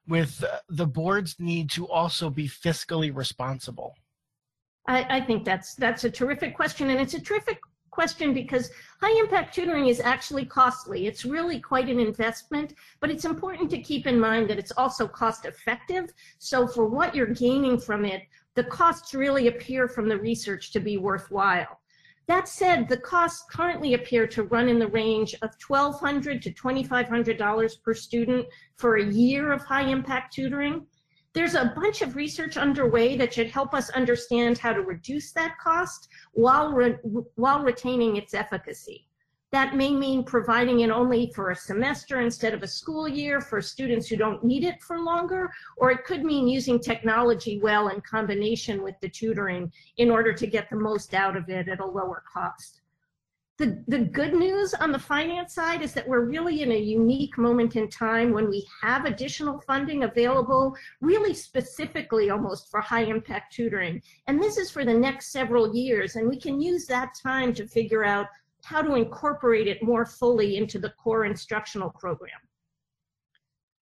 with 0.07 0.43
uh, 0.43 0.57
the 0.69 0.85
board's 0.85 1.35
need 1.39 1.69
to 1.71 1.87
also 1.87 2.29
be 2.29 2.47
fiscally 2.47 3.15
responsible? 3.15 3.95
I, 4.87 5.17
I 5.17 5.21
think 5.21 5.45
that's 5.45 5.75
that's 5.75 6.03
a 6.03 6.09
terrific 6.09 6.55
question, 6.55 6.89
and 6.89 6.99
it's 6.99 7.13
a 7.13 7.21
terrific 7.21 7.59
question 7.89 8.33
because 8.33 8.71
high 9.01 9.17
impact 9.19 9.53
tutoring 9.53 9.87
is 9.87 9.99
actually 9.99 10.45
costly. 10.45 11.07
It's 11.07 11.25
really 11.25 11.59
quite 11.59 11.89
an 11.89 11.99
investment, 11.99 12.73
but 12.99 13.11
it's 13.11 13.23
important 13.23 13.69
to 13.69 13.81
keep 13.81 14.07
in 14.07 14.19
mind 14.19 14.49
that 14.49 14.57
it's 14.57 14.71
also 14.71 15.07
cost 15.07 15.45
effective. 15.45 16.11
So 16.39 16.67
for 16.67 16.87
what 16.87 17.15
you're 17.15 17.27
gaining 17.27 17.79
from 17.79 18.03
it, 18.03 18.23
the 18.55 18.63
costs 18.63 19.13
really 19.13 19.47
appear 19.47 19.87
from 19.87 20.09
the 20.09 20.17
research 20.17 20.71
to 20.73 20.79
be 20.79 20.97
worthwhile. 20.97 21.79
That 22.27 22.47
said, 22.47 22.87
the 22.87 22.97
costs 22.97 23.45
currently 23.51 23.95
appear 23.95 24.25
to 24.27 24.43
run 24.43 24.69
in 24.69 24.79
the 24.79 24.87
range 24.87 25.35
of 25.41 25.57
$1,200 25.59 26.41
to 26.41 26.51
$2,500 26.51 27.83
per 27.83 27.93
student 27.93 28.47
for 28.77 28.95
a 28.95 29.05
year 29.05 29.51
of 29.51 29.61
high 29.63 29.89
impact 29.89 30.33
tutoring. 30.33 30.87
There's 31.33 31.55
a 31.55 31.73
bunch 31.75 32.01
of 32.01 32.15
research 32.15 32.57
underway 32.57 33.17
that 33.17 33.33
should 33.33 33.49
help 33.49 33.73
us 33.73 33.89
understand 33.89 34.57
how 34.57 34.71
to 34.71 34.81
reduce 34.81 35.33
that 35.33 35.57
cost 35.61 36.07
while, 36.31 36.71
re 36.71 36.95
while 37.35 37.61
retaining 37.61 38.15
its 38.15 38.33
efficacy. 38.33 39.07
That 39.53 39.75
may 39.75 39.93
mean 39.93 40.23
providing 40.23 40.79
it 40.79 40.89
only 40.89 41.31
for 41.35 41.51
a 41.51 41.55
semester 41.55 42.21
instead 42.21 42.55
of 42.55 42.63
a 42.63 42.67
school 42.67 43.07
year 43.07 43.39
for 43.39 43.61
students 43.61 44.07
who 44.07 44.15
don't 44.15 44.43
need 44.43 44.63
it 44.63 44.81
for 44.81 44.99
longer, 44.99 45.47
or 45.77 45.91
it 45.91 46.05
could 46.05 46.23
mean 46.23 46.47
using 46.47 46.79
technology 46.79 47.59
well 47.61 47.89
in 47.89 48.01
combination 48.01 48.81
with 48.81 48.95
the 48.99 49.09
tutoring 49.09 49.71
in 49.97 50.09
order 50.09 50.33
to 50.33 50.47
get 50.47 50.71
the 50.71 50.75
most 50.75 51.13
out 51.13 51.37
of 51.37 51.49
it 51.49 51.67
at 51.67 51.81
a 51.81 51.85
lower 51.85 52.23
cost. 52.33 52.81
The, 53.59 53.83
the 53.87 53.99
good 53.99 54.33
news 54.33 54.73
on 54.73 54.91
the 54.91 54.97
finance 54.97 55.53
side 55.53 55.83
is 55.83 55.93
that 55.93 56.07
we're 56.07 56.25
really 56.25 56.63
in 56.63 56.71
a 56.71 56.79
unique 56.79 57.37
moment 57.37 57.75
in 57.75 57.87
time 57.87 58.33
when 58.33 58.49
we 58.49 58.65
have 58.81 59.05
additional 59.05 59.61
funding 59.67 60.03
available, 60.03 60.75
really 61.01 61.35
specifically 61.35 62.31
almost 62.31 62.71
for 62.71 62.81
high 62.81 63.03
impact 63.03 63.53
tutoring. 63.53 64.01
And 64.25 64.41
this 64.41 64.57
is 64.57 64.71
for 64.71 64.83
the 64.83 64.93
next 64.95 65.31
several 65.31 65.75
years, 65.75 66.15
and 66.15 66.27
we 66.27 66.39
can 66.39 66.59
use 66.59 66.87
that 66.87 67.13
time 67.21 67.53
to 67.53 67.67
figure 67.67 68.03
out 68.03 68.25
how 68.63 68.81
to 68.81 68.95
incorporate 68.95 69.67
it 69.67 69.83
more 69.83 70.05
fully 70.05 70.57
into 70.57 70.79
the 70.79 70.91
core 70.91 71.25
instructional 71.25 71.89
program. 71.89 72.39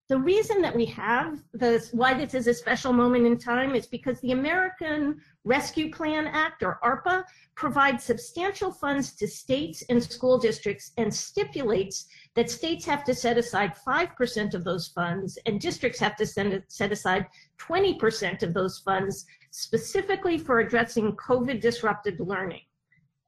The 0.09 0.19
reason 0.19 0.61
that 0.63 0.75
we 0.75 0.87
have 0.87 1.39
this, 1.53 1.93
why 1.93 2.15
this 2.15 2.35
is 2.35 2.49
a 2.49 2.55
special 2.55 2.93
moment 2.93 3.27
in 3.27 3.39
time 3.39 3.77
is 3.77 3.87
because 3.87 4.21
the 4.21 4.33
American 4.33 5.21
Rescue 5.45 5.93
Plan 5.93 6.27
Act, 6.27 6.65
or 6.65 6.81
ARPA, 6.83 7.23
provides 7.55 8.03
substantial 8.03 8.73
funds 8.73 9.13
to 9.13 9.29
states 9.29 9.85
and 9.89 10.03
school 10.03 10.37
districts 10.37 10.91
and 10.97 11.15
stipulates 11.15 12.07
that 12.35 12.51
states 12.51 12.85
have 12.87 13.05
to 13.05 13.15
set 13.15 13.39
aside 13.39 13.75
5% 13.87 14.55
of 14.55 14.65
those 14.65 14.89
funds 14.89 15.39
and 15.47 15.61
districts 15.61 16.01
have 16.01 16.17
to 16.17 16.27
set 16.27 16.91
aside 16.91 17.27
20% 17.59 18.43
of 18.43 18.53
those 18.53 18.81
funds 18.81 19.27
specifically 19.53 20.39
for 20.39 20.59
addressing 20.59 21.13
COVID 21.17 21.61
disrupted 21.61 22.19
learning 22.19 22.63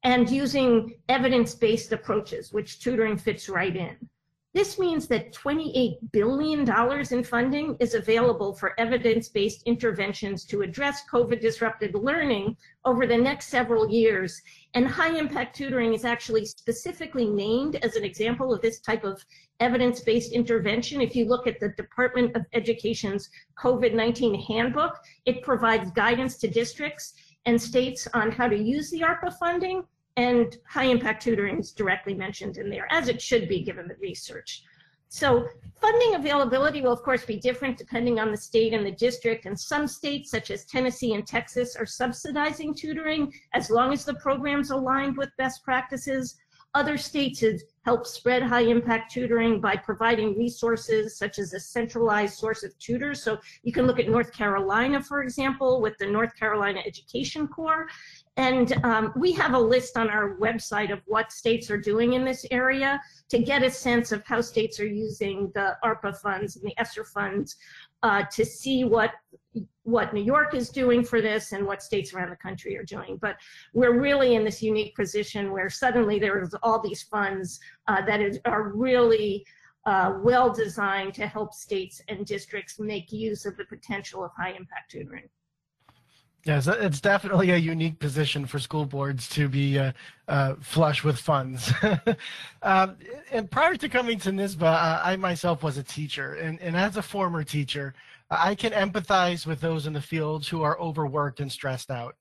and 0.05 0.29
using 0.29 0.95
evidence-based 1.09 1.93
approaches, 1.93 2.53
which 2.53 2.81
tutoring 2.81 3.17
fits 3.17 3.49
right 3.49 3.77
in. 3.77 3.97
This 4.55 4.79
means 4.79 5.09
that 5.09 5.33
$28 5.33 5.95
billion 6.13 6.69
in 7.11 7.25
funding 7.25 7.75
is 7.81 7.95
available 7.95 8.53
for 8.53 8.79
evidence-based 8.79 9.63
interventions 9.63 10.45
to 10.45 10.61
address 10.61 11.05
COVID-disrupted 11.11 11.95
learning 11.95 12.59
over 12.85 13.07
the 13.07 13.17
next 13.17 13.49
several 13.49 13.89
years. 13.89 14.43
And 14.75 14.87
high-impact 14.87 15.57
tutoring 15.57 15.95
is 15.95 16.05
actually 16.05 16.45
specifically 16.45 17.25
named 17.25 17.77
as 17.77 17.97
an 17.97 18.05
example 18.05 18.53
of 18.53 18.61
this 18.61 18.81
type 18.81 19.05
of 19.05 19.25
evidence-based 19.61 20.33
intervention. 20.33 21.01
If 21.01 21.17
you 21.17 21.25
look 21.25 21.47
at 21.47 21.59
the 21.59 21.71
Department 21.71 22.37
of 22.37 22.45
Education's 22.53 23.31
COVID-19 23.59 24.47
handbook, 24.49 24.99
it 25.25 25.43
provides 25.43 25.91
guidance 25.93 26.37
to 26.39 26.49
districts 26.49 27.15
and 27.47 27.61
states 27.61 28.09
on 28.15 28.31
how 28.31 28.49
to 28.49 28.57
use 28.57 28.91
the 28.91 29.01
ARPA 29.01 29.37
funding 29.39 29.83
and 30.17 30.59
high 30.69 30.85
impact 30.85 31.23
tutoring 31.23 31.59
is 31.59 31.73
directly 31.73 32.15
mentioned 32.15 32.59
in 32.59 32.69
there, 32.69 32.87
as 32.91 33.09
it 33.09 33.21
should 33.21 33.49
be 33.49 33.63
given 33.63 33.89
the 33.89 33.97
research. 33.97 34.63
So 35.09 35.47
funding 35.79 36.15
availability 36.15 36.81
will 36.81 36.93
of 36.93 37.03
course 37.03 37.25
be 37.27 37.37
different 37.39 37.77
depending 37.77 38.19
on 38.19 38.31
the 38.31 38.37
state 38.37 38.73
and 38.73 38.87
the 38.87 38.93
district 38.93 39.45
and 39.45 39.59
some 39.59 39.87
states 39.87 40.31
such 40.31 40.51
as 40.51 40.65
Tennessee 40.65 41.13
and 41.13 41.27
Texas 41.27 41.77
are 41.77 41.85
subsidizing 41.85 42.75
tutoring 42.75 43.31
as 43.53 43.69
long 43.69 43.93
as 43.93 44.07
the 44.07 44.15
program's 44.15 44.71
aligned 44.71 45.19
with 45.19 45.29
best 45.37 45.63
practices. 45.65 46.37
Other 46.75 46.97
states 46.97 47.41
have 47.41 47.61
helped 47.85 48.07
spread 48.07 48.43
high 48.43 48.63
impact 48.63 49.13
tutoring 49.13 49.61
by 49.61 49.77
providing 49.77 50.37
resources 50.37 51.17
such 51.17 51.39
as 51.39 51.53
a 51.53 51.61
centralized 51.61 52.35
source 52.35 52.63
of 52.63 52.77
tutors. 52.79 53.23
So 53.23 53.39
you 53.63 53.73
can 53.73 53.87
look 53.87 53.99
at 53.99 54.09
North 54.09 54.33
Carolina, 54.33 55.03
for 55.03 55.23
example, 55.23 55.81
with 55.81 55.99
the 55.99 56.07
North 56.07 56.35
Carolina 56.37 56.81
Education 56.87 57.49
Corps. 57.49 57.89
And 58.37 58.73
um, 58.85 59.13
we 59.17 59.33
have 59.33 59.55
a 59.55 59.59
list 59.59 59.97
on 59.99 60.09
our 60.09 60.37
website 60.37 60.93
of 60.93 61.01
what 61.07 61.33
states 61.33 61.71
are 61.71 61.77
doing 61.77 62.15
in 62.15 62.25
this 62.25 62.47
area 62.51 63.01
to 63.29 63.39
get 63.39 63.63
a 63.63 63.71
sense 63.71 64.13
of 64.13 64.25
how 64.25 64.41
states 64.41 64.81
are 64.81 64.87
using 64.87 65.51
the 65.55 65.77
ARPA 65.85 66.17
funds 66.17 66.57
and 66.57 66.65
the 66.65 66.79
ESSER 66.81 67.05
funds 67.05 67.57
uh, 68.03 68.25
to 68.33 68.45
see 68.45 68.85
what 68.85 69.13
what 69.85 70.15
New 70.15 70.23
York 70.23 70.55
is 70.55 70.71
doing 70.71 71.05
for 71.05 71.21
this 71.21 71.53
and 71.53 71.67
what 71.67 71.83
states 71.83 72.15
around 72.15 72.31
the 72.31 72.37
country 72.37 72.77
are 72.77 72.85
doing. 72.85 73.19
But 73.21 73.37
we're 73.75 73.99
really 73.99 74.37
in 74.37 74.45
this 74.45 74.63
unique 74.63 74.95
position 74.95 75.51
where 75.51 75.69
suddenly 75.69 76.19
there's 76.21 76.55
all 76.63 76.81
these 76.81 77.03
funds 77.03 77.59
uh, 77.89 78.01
that 78.07 78.21
is, 78.21 78.39
are 78.45 78.69
really 78.69 79.45
uh, 79.85 80.15
well 80.23 80.53
designed 80.53 81.15
to 81.15 81.27
help 81.27 81.53
states 81.53 82.01
and 82.09 82.25
districts 82.25 82.79
make 82.79 83.11
use 83.11 83.45
of 83.45 83.57
the 83.57 83.65
potential 83.65 84.25
of 84.25 84.31
high 84.37 84.51
impact 84.51 84.91
tutoring. 84.91 85.29
Yes, 86.45 86.67
it's 86.67 87.01
definitely 87.01 87.51
a 87.53 87.57
unique 87.57 88.01
position 88.01 88.47
for 88.47 88.59
school 88.59 88.85
boards 88.85 89.29
to 89.29 89.49
be 89.49 89.79
uh, 89.79 89.93
uh, 90.27 90.55
flush 90.61 91.05
with 91.05 91.17
funds. 91.17 91.73
um, 92.63 92.97
and 93.31 93.49
prior 93.49 93.77
to 93.77 93.89
coming 93.89 94.19
to 94.19 94.31
NYSSBA, 94.31 94.63
uh, 94.63 95.01
I 95.05 95.15
myself 95.15 95.63
was 95.63 95.79
a 95.79 95.85
teacher. 95.85 96.35
And, 96.35 96.61
and 96.61 96.77
as 96.77 96.97
a 96.97 97.03
former 97.03 97.45
teacher, 97.45 97.95
I 98.29 98.57
can 98.57 98.73
empathize 98.73 99.47
with 99.47 99.61
those 99.61 99.87
in 99.87 99.93
the 99.93 100.01
field 100.01 100.45
who 100.45 100.63
are 100.63 100.81
overworked 100.81 101.39
and 101.39 101.53
stressed 101.53 101.93
out. 101.93 102.17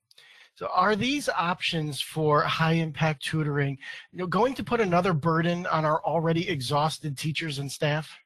So 0.54 0.68
are 0.68 0.96
these 0.96 1.28
options 1.28 2.00
for 2.00 2.42
high 2.42 2.74
impact 2.74 3.24
tutoring 3.24 3.80
you 4.12 4.20
know, 4.20 4.28
going 4.28 4.54
to 4.54 4.64
put 4.64 4.82
another 4.82 5.14
burden 5.14 5.66
on 5.66 5.84
our 5.84 6.04
already 6.04 6.48
exhausted 6.48 7.18
teachers 7.18 7.58
and 7.58 7.72
staff? 7.72 8.21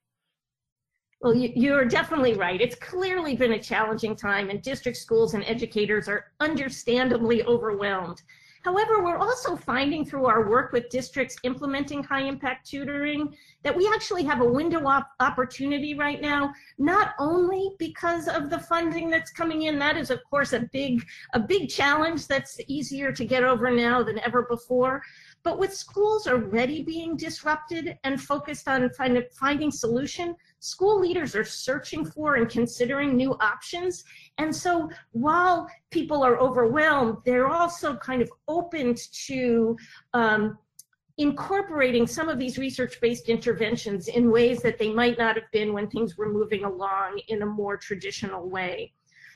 Well, 1.22 1.34
you, 1.34 1.74
are 1.74 1.86
definitely 1.86 2.34
right. 2.34 2.62
It's 2.62 2.76
clearly 2.76 3.36
been 3.36 3.54
a 3.54 3.60
challenging 3.60 4.16
time, 4.16 4.50
and 4.50 4.62
district 4.62 4.98
schools 4.98 5.34
and 5.34 5.44
educators 5.46 6.08
are 6.08 6.32
understandably 6.40 7.44
overwhelmed. 7.44 8.22
However, 8.66 9.04
we're 9.04 9.18
also 9.18 9.56
finding 9.56 10.04
through 10.04 10.26
our 10.26 10.50
work 10.50 10.72
with 10.72 10.90
districts 10.90 11.36
implementing 11.44 12.04
high 12.04 12.24
impact 12.24 12.68
tutoring 12.68 13.36
that 13.62 13.76
we 13.78 13.88
actually 13.94 14.24
have 14.24 14.42
a 14.42 14.46
window 14.46 14.90
of 14.90 15.04
opportunity 15.20 15.94
right 15.94 16.20
now, 16.20 16.52
not 16.80 17.14
only 17.20 17.76
because 17.78 18.28
of 18.28 18.50
the 18.50 18.58
funding 18.58 19.12
that's 19.12 19.32
coming 19.32 19.64
in, 19.64 19.78
that 19.78 19.98
is 19.98 20.10
of 20.10 20.20
course 20.28 20.54
a 20.54 20.68
big, 20.74 21.06
a 21.36 21.40
big 21.40 21.70
challenge 21.70 22.26
that's 22.26 22.60
easier 22.68 23.12
to 23.12 23.24
get 23.24 23.44
over 23.44 23.70
now 23.70 24.02
than 24.02 24.18
ever 24.20 24.42
before, 24.50 25.04
but 25.46 25.60
with 25.60 25.74
schools 25.74 26.26
already 26.26 26.82
being 26.82 27.16
disrupted 27.16 28.00
and 28.04 28.20
focused 28.20 28.68
on 28.68 28.90
find, 28.90 29.24
finding 29.40 29.72
solution, 29.72 30.36
school 30.60 31.00
leaders 31.00 31.36
are 31.36 31.46
searching 31.46 32.04
for 32.04 32.36
and 32.38 32.50
considering 32.50 33.16
new 33.16 33.34
options. 33.40 34.04
And 34.40 34.54
so 34.54 34.90
while 35.12 35.70
people 35.92 36.24
are 36.24 36.40
overwhelmed, 36.40 37.18
they're 37.26 37.48
also 37.48 37.96
kind 37.96 38.24
of 38.24 38.30
open 38.48 38.96
to 39.28 39.78
um, 40.16 40.58
incorporating 41.20 42.08
some 42.08 42.28
of 42.28 42.40
these 42.40 42.58
research-based 42.58 43.30
interventions 43.30 44.08
in 44.08 44.32
ways 44.32 44.64
that 44.64 44.80
they 44.80 44.92
might 44.92 45.20
not 45.20 45.36
have 45.36 45.50
been 45.52 45.74
when 45.74 45.88
things 45.88 46.18
were 46.18 46.34
moving 46.34 46.64
along 46.66 47.22
in 47.28 47.44
a 47.44 47.46
more 47.46 47.78
traditional 47.78 48.50
way. 48.50 48.92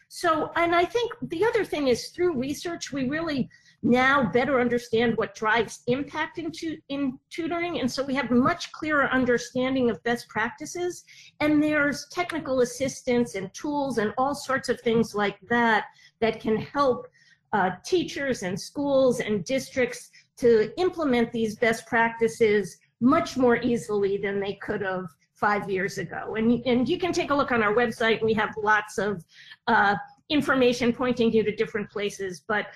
So, 0.08 0.52
and 0.56 0.74
I 0.74 0.86
think 0.86 1.14
the 1.22 1.46
other 1.46 1.64
thing 1.64 1.88
is 1.88 2.08
through 2.08 2.36
research, 2.36 2.92
we 2.92 3.08
really 3.08 3.48
now 3.82 4.30
better 4.32 4.60
understand 4.60 5.16
what 5.18 5.36
drives 5.36 5.84
impact 5.88 6.38
in, 6.38 6.52
tu 6.52 6.78
in 6.90 7.18
tutoring. 7.30 7.80
And 7.80 7.90
so 7.90 8.04
we 8.04 8.14
have 8.16 8.30
much 8.30 8.72
clearer 8.72 9.10
understanding 9.10 9.90
of 9.90 10.04
best 10.04 10.28
practices. 10.28 11.06
And 11.40 11.64
there's 11.64 12.08
technical 12.12 12.62
assistance 12.62 13.36
and 13.36 13.54
tools 13.54 13.98
and 13.98 14.14
all 14.18 14.36
sorts 14.36 14.70
of 14.70 14.82
things 14.82 15.16
like 15.16 15.38
that 15.50 15.86
that 16.20 16.42
can 16.42 16.58
help 16.58 17.08
uh, 17.54 17.72
teachers 17.86 18.44
and 18.44 18.60
schools 18.60 19.22
and 19.22 19.44
districts 19.46 20.12
to 20.38 20.72
implement 20.80 21.32
these 21.32 21.56
best 21.56 21.86
practices 21.88 22.78
much 23.02 23.38
more 23.38 23.58
easily 23.58 24.18
than 24.18 24.40
they 24.40 24.54
could 24.62 24.82
have 24.82 25.06
five 25.36 25.70
years 25.70 25.98
ago. 25.98 26.36
And, 26.36 26.62
and 26.66 26.88
you 26.88 26.98
can 26.98 27.14
take 27.14 27.32
a 27.32 27.36
look 27.36 27.52
on 27.52 27.64
our 27.64 27.74
website. 27.74 28.22
We 28.22 28.34
have 28.34 28.54
lots 28.62 28.98
of 28.98 29.24
uh, 29.68 29.96
information 30.30 30.94
pointing 30.94 31.32
you 31.32 31.44
to 31.44 31.56
different 31.56 31.90
places, 31.90 32.44
but 32.48 32.68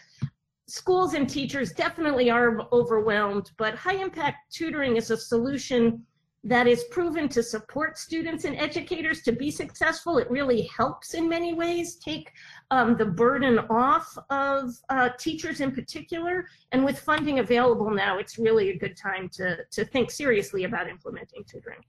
schools 0.68 1.14
and 1.14 1.30
teachers 1.30 1.72
definitely 1.72 2.30
are 2.30 2.68
overwhelmed, 2.72 3.52
but 3.58 3.76
high 3.76 3.96
impact 3.96 4.52
tutoring 4.54 4.98
is 4.98 5.12
a 5.12 5.18
solution 5.18 6.06
that 6.46 6.68
is 6.68 6.84
proven 6.92 7.30
to 7.30 7.42
support 7.42 7.98
students 7.98 8.44
and 8.44 8.58
educators 8.58 9.22
to 9.22 9.32
be 9.32 9.50
successful. 9.50 10.18
It 10.18 10.30
really 10.30 10.64
helps 10.64 11.14
in 11.14 11.30
many 11.30 11.54
ways 11.54 11.96
take 11.96 12.32
um, 12.70 12.98
the 12.98 13.06
burden 13.06 13.60
off 13.70 14.18
of 14.30 14.72
uh, 14.90 15.10
teachers 15.18 15.62
in 15.62 15.72
particular. 15.72 16.46
And 16.74 16.84
with 16.84 17.00
funding 17.00 17.40
available 17.40 17.90
now, 17.90 18.18
it's 18.18 18.38
really 18.38 18.72
a 18.72 18.78
good 18.78 18.98
time 18.98 19.30
to, 19.34 19.60
to 19.72 19.86
think 19.86 20.12
seriously 20.12 20.66
about 20.66 20.90
implementing 20.90 21.46
tutoring. 21.46 21.80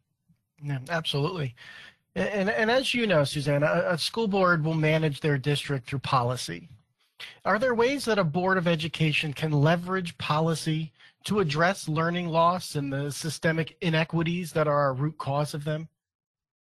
Yeah, 0.62 0.78
absolutely. 0.88 1.57
And, 2.14 2.49
and 2.49 2.71
as 2.71 2.95
you 2.95 3.09
know, 3.09 3.25
Susanna, 3.25 3.66
a, 3.66 3.95
a 3.95 3.99
school 3.99 4.28
board 4.28 4.64
will 4.64 4.75
manage 4.75 5.19
their 5.19 5.37
district 5.37 5.88
through 5.88 5.99
policy. 5.99 6.69
Are 7.44 7.59
there 7.59 7.75
ways 7.75 8.04
that 8.06 8.18
a 8.18 8.25
Board 8.25 8.59
of 8.59 8.66
Education 8.66 9.33
can 9.33 9.52
leverage 9.52 10.16
policy 10.18 10.92
to 11.25 11.40
address 11.40 11.88
learning 11.88 12.28
loss 12.28 12.75
and 12.75 12.92
the 12.92 13.11
systemic 13.11 13.76
inequities 13.80 14.52
that 14.52 14.68
are 14.68 14.88
a 14.88 14.92
root 14.92 15.18
cause 15.18 15.54
of 15.54 15.64
them? 15.64 15.88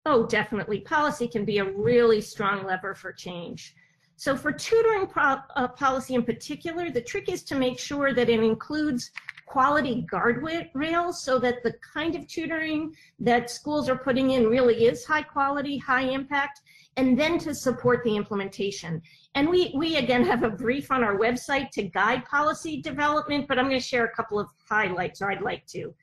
Oh, 0.04 0.26
definitely. 0.26 0.80
Policy 0.80 1.28
can 1.28 1.44
be 1.44 1.58
a 1.58 1.72
really 1.72 2.20
strong 2.20 2.64
lever 2.66 2.94
for 2.94 3.12
change. 3.12 3.74
So 4.16 4.36
for 4.36 4.52
tutoring 4.52 5.08
uh, 5.16 5.68
policy 5.68 6.14
in 6.14 6.22
particular, 6.22 6.90
the 6.90 7.00
trick 7.00 7.28
is 7.28 7.42
to 7.44 7.54
make 7.54 7.78
sure 7.78 8.12
that 8.12 8.28
it 8.28 8.40
includes 8.40 9.10
quality 9.52 10.06
guardrails 10.10 11.14
so 11.14 11.38
that 11.38 11.62
the 11.62 11.74
kind 11.94 12.14
of 12.14 12.26
tutoring 12.26 12.94
that 13.20 13.50
schools 13.50 13.86
are 13.90 13.98
putting 13.98 14.30
in 14.30 14.46
really 14.46 14.86
is 14.86 15.04
high 15.04 15.22
quality, 15.22 15.76
high 15.76 16.08
impact, 16.18 16.62
and 16.96 17.18
then 17.18 17.38
to 17.38 17.54
support 17.54 18.02
the 18.02 18.16
implementation. 18.16 19.02
And 19.34 19.48
we, 19.48 19.72
we 19.76 19.96
again 19.96 20.24
have 20.24 20.42
a 20.42 20.50
brief 20.50 20.90
on 20.90 21.04
our 21.04 21.18
website 21.18 21.68
to 21.72 21.82
guide 21.82 22.24
policy 22.24 22.80
development, 22.80 23.46
but 23.46 23.58
I'm 23.58 23.68
going 23.68 23.80
to 23.80 23.86
share 23.92 24.06
a 24.06 24.16
couple 24.16 24.38
of 24.40 24.48
highlights, 24.68 25.20
or 25.20 25.30
I'd 25.30 25.42
like 25.42 25.66
to. 25.66 25.94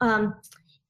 Um, 0.00 0.34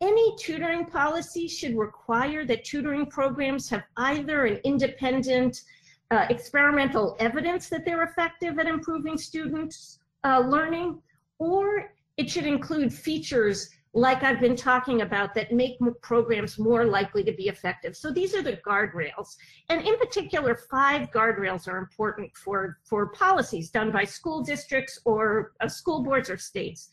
any 0.00 0.36
tutoring 0.36 0.86
policy 0.86 1.46
should 1.46 1.76
require 1.76 2.46
that 2.46 2.64
tutoring 2.64 3.06
programs 3.06 3.68
have 3.68 3.82
either 3.96 4.46
an 4.46 4.60
independent 4.64 5.62
uh, 6.10 6.26
experimental 6.30 7.16
evidence 7.18 7.68
that 7.68 7.84
they're 7.84 8.04
effective 8.04 8.58
at 8.58 8.66
improving 8.66 9.18
students' 9.18 9.98
uh, 10.24 10.40
learning, 10.40 11.02
or 11.38 11.92
it 12.18 12.28
should 12.28 12.46
include 12.46 12.92
features 12.92 13.70
like 13.94 14.22
I've 14.22 14.40
been 14.40 14.54
talking 14.54 15.00
about, 15.00 15.34
that 15.34 15.50
make 15.50 15.78
programs 16.02 16.58
more 16.58 16.84
likely 16.84 17.24
to 17.24 17.32
be 17.32 17.48
effective. 17.48 17.96
So 17.96 18.10
these 18.10 18.34
are 18.34 18.42
the 18.42 18.58
guardrails. 18.58 19.36
And 19.70 19.80
in 19.86 19.98
particular, 19.98 20.54
five 20.70 21.10
guardrails 21.10 21.66
are 21.68 21.78
important 21.78 22.36
for, 22.36 22.78
for 22.84 23.08
policies 23.08 23.70
done 23.70 23.90
by 23.90 24.04
school 24.04 24.42
districts 24.42 25.00
or 25.04 25.52
uh, 25.60 25.68
school 25.68 26.02
boards 26.02 26.28
or 26.28 26.36
states. 26.36 26.90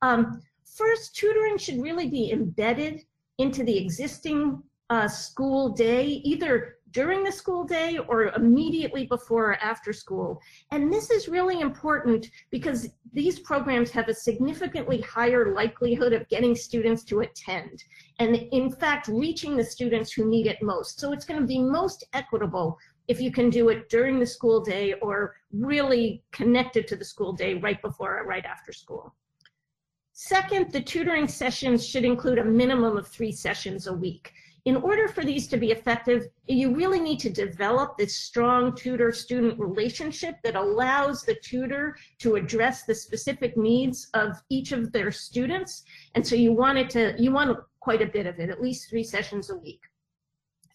Um, 0.00 0.40
first, 0.64 1.14
tutoring 1.14 1.58
should 1.58 1.82
really 1.82 2.08
be 2.08 2.32
embedded 2.32 3.02
into 3.36 3.62
the 3.62 3.76
existing 3.76 4.62
uh, 4.90 5.06
school 5.06 5.68
day, 5.68 6.06
either 6.24 6.77
during 6.92 7.22
the 7.22 7.32
school 7.32 7.64
day 7.64 7.98
or 8.08 8.28
immediately 8.34 9.06
before 9.06 9.52
or 9.52 9.56
after 9.56 9.92
school. 9.92 10.40
And 10.70 10.92
this 10.92 11.10
is 11.10 11.28
really 11.28 11.60
important 11.60 12.30
because 12.50 12.88
these 13.12 13.38
programs 13.40 13.90
have 13.90 14.08
a 14.08 14.14
significantly 14.14 15.00
higher 15.02 15.52
likelihood 15.54 16.12
of 16.12 16.28
getting 16.28 16.54
students 16.54 17.04
to 17.04 17.20
attend 17.20 17.84
and 18.18 18.36
in 18.36 18.70
fact 18.70 19.08
reaching 19.08 19.56
the 19.56 19.64
students 19.64 20.12
who 20.12 20.28
need 20.28 20.46
it 20.46 20.62
most. 20.62 21.00
So 21.00 21.12
it's 21.12 21.24
going 21.24 21.40
to 21.40 21.46
be 21.46 21.62
most 21.62 22.04
equitable 22.12 22.78
if 23.06 23.20
you 23.20 23.32
can 23.32 23.48
do 23.48 23.70
it 23.70 23.88
during 23.88 24.18
the 24.18 24.26
school 24.26 24.60
day 24.60 24.94
or 25.00 25.36
really 25.52 26.22
connected 26.30 26.86
to 26.88 26.96
the 26.96 27.04
school 27.04 27.32
day 27.32 27.54
right 27.54 27.80
before 27.80 28.18
or 28.18 28.26
right 28.26 28.44
after 28.44 28.72
school. 28.72 29.14
Second, 30.12 30.72
the 30.72 30.80
tutoring 30.80 31.28
sessions 31.28 31.86
should 31.86 32.04
include 32.04 32.38
a 32.38 32.44
minimum 32.44 32.96
of 32.96 33.06
three 33.06 33.30
sessions 33.30 33.86
a 33.86 33.92
week 33.92 34.32
in 34.68 34.76
order 34.76 35.08
for 35.08 35.24
these 35.24 35.46
to 35.48 35.56
be 35.56 35.70
effective, 35.70 36.26
you 36.46 36.74
really 36.74 37.00
need 37.00 37.18
to 37.20 37.30
develop 37.30 37.96
this 37.96 38.14
strong 38.16 38.76
tutor-student 38.76 39.58
relationship 39.58 40.36
that 40.44 40.56
allows 40.56 41.22
the 41.22 41.36
tutor 41.36 41.96
to 42.18 42.34
address 42.34 42.82
the 42.82 42.94
specific 42.94 43.56
needs 43.56 44.10
of 44.12 44.36
each 44.50 44.72
of 44.72 44.92
their 44.92 45.10
students. 45.10 45.84
And 46.14 46.26
so 46.26 46.34
you 46.34 46.52
want 46.52 46.76
it 46.76 46.90
to, 46.90 47.14
you 47.18 47.32
want 47.32 47.58
quite 47.80 48.02
a 48.02 48.06
bit 48.06 48.26
of 48.26 48.38
it, 48.40 48.50
at 48.50 48.60
least 48.60 48.90
three 48.90 49.04
sessions 49.04 49.48
a 49.48 49.56
week. 49.56 49.80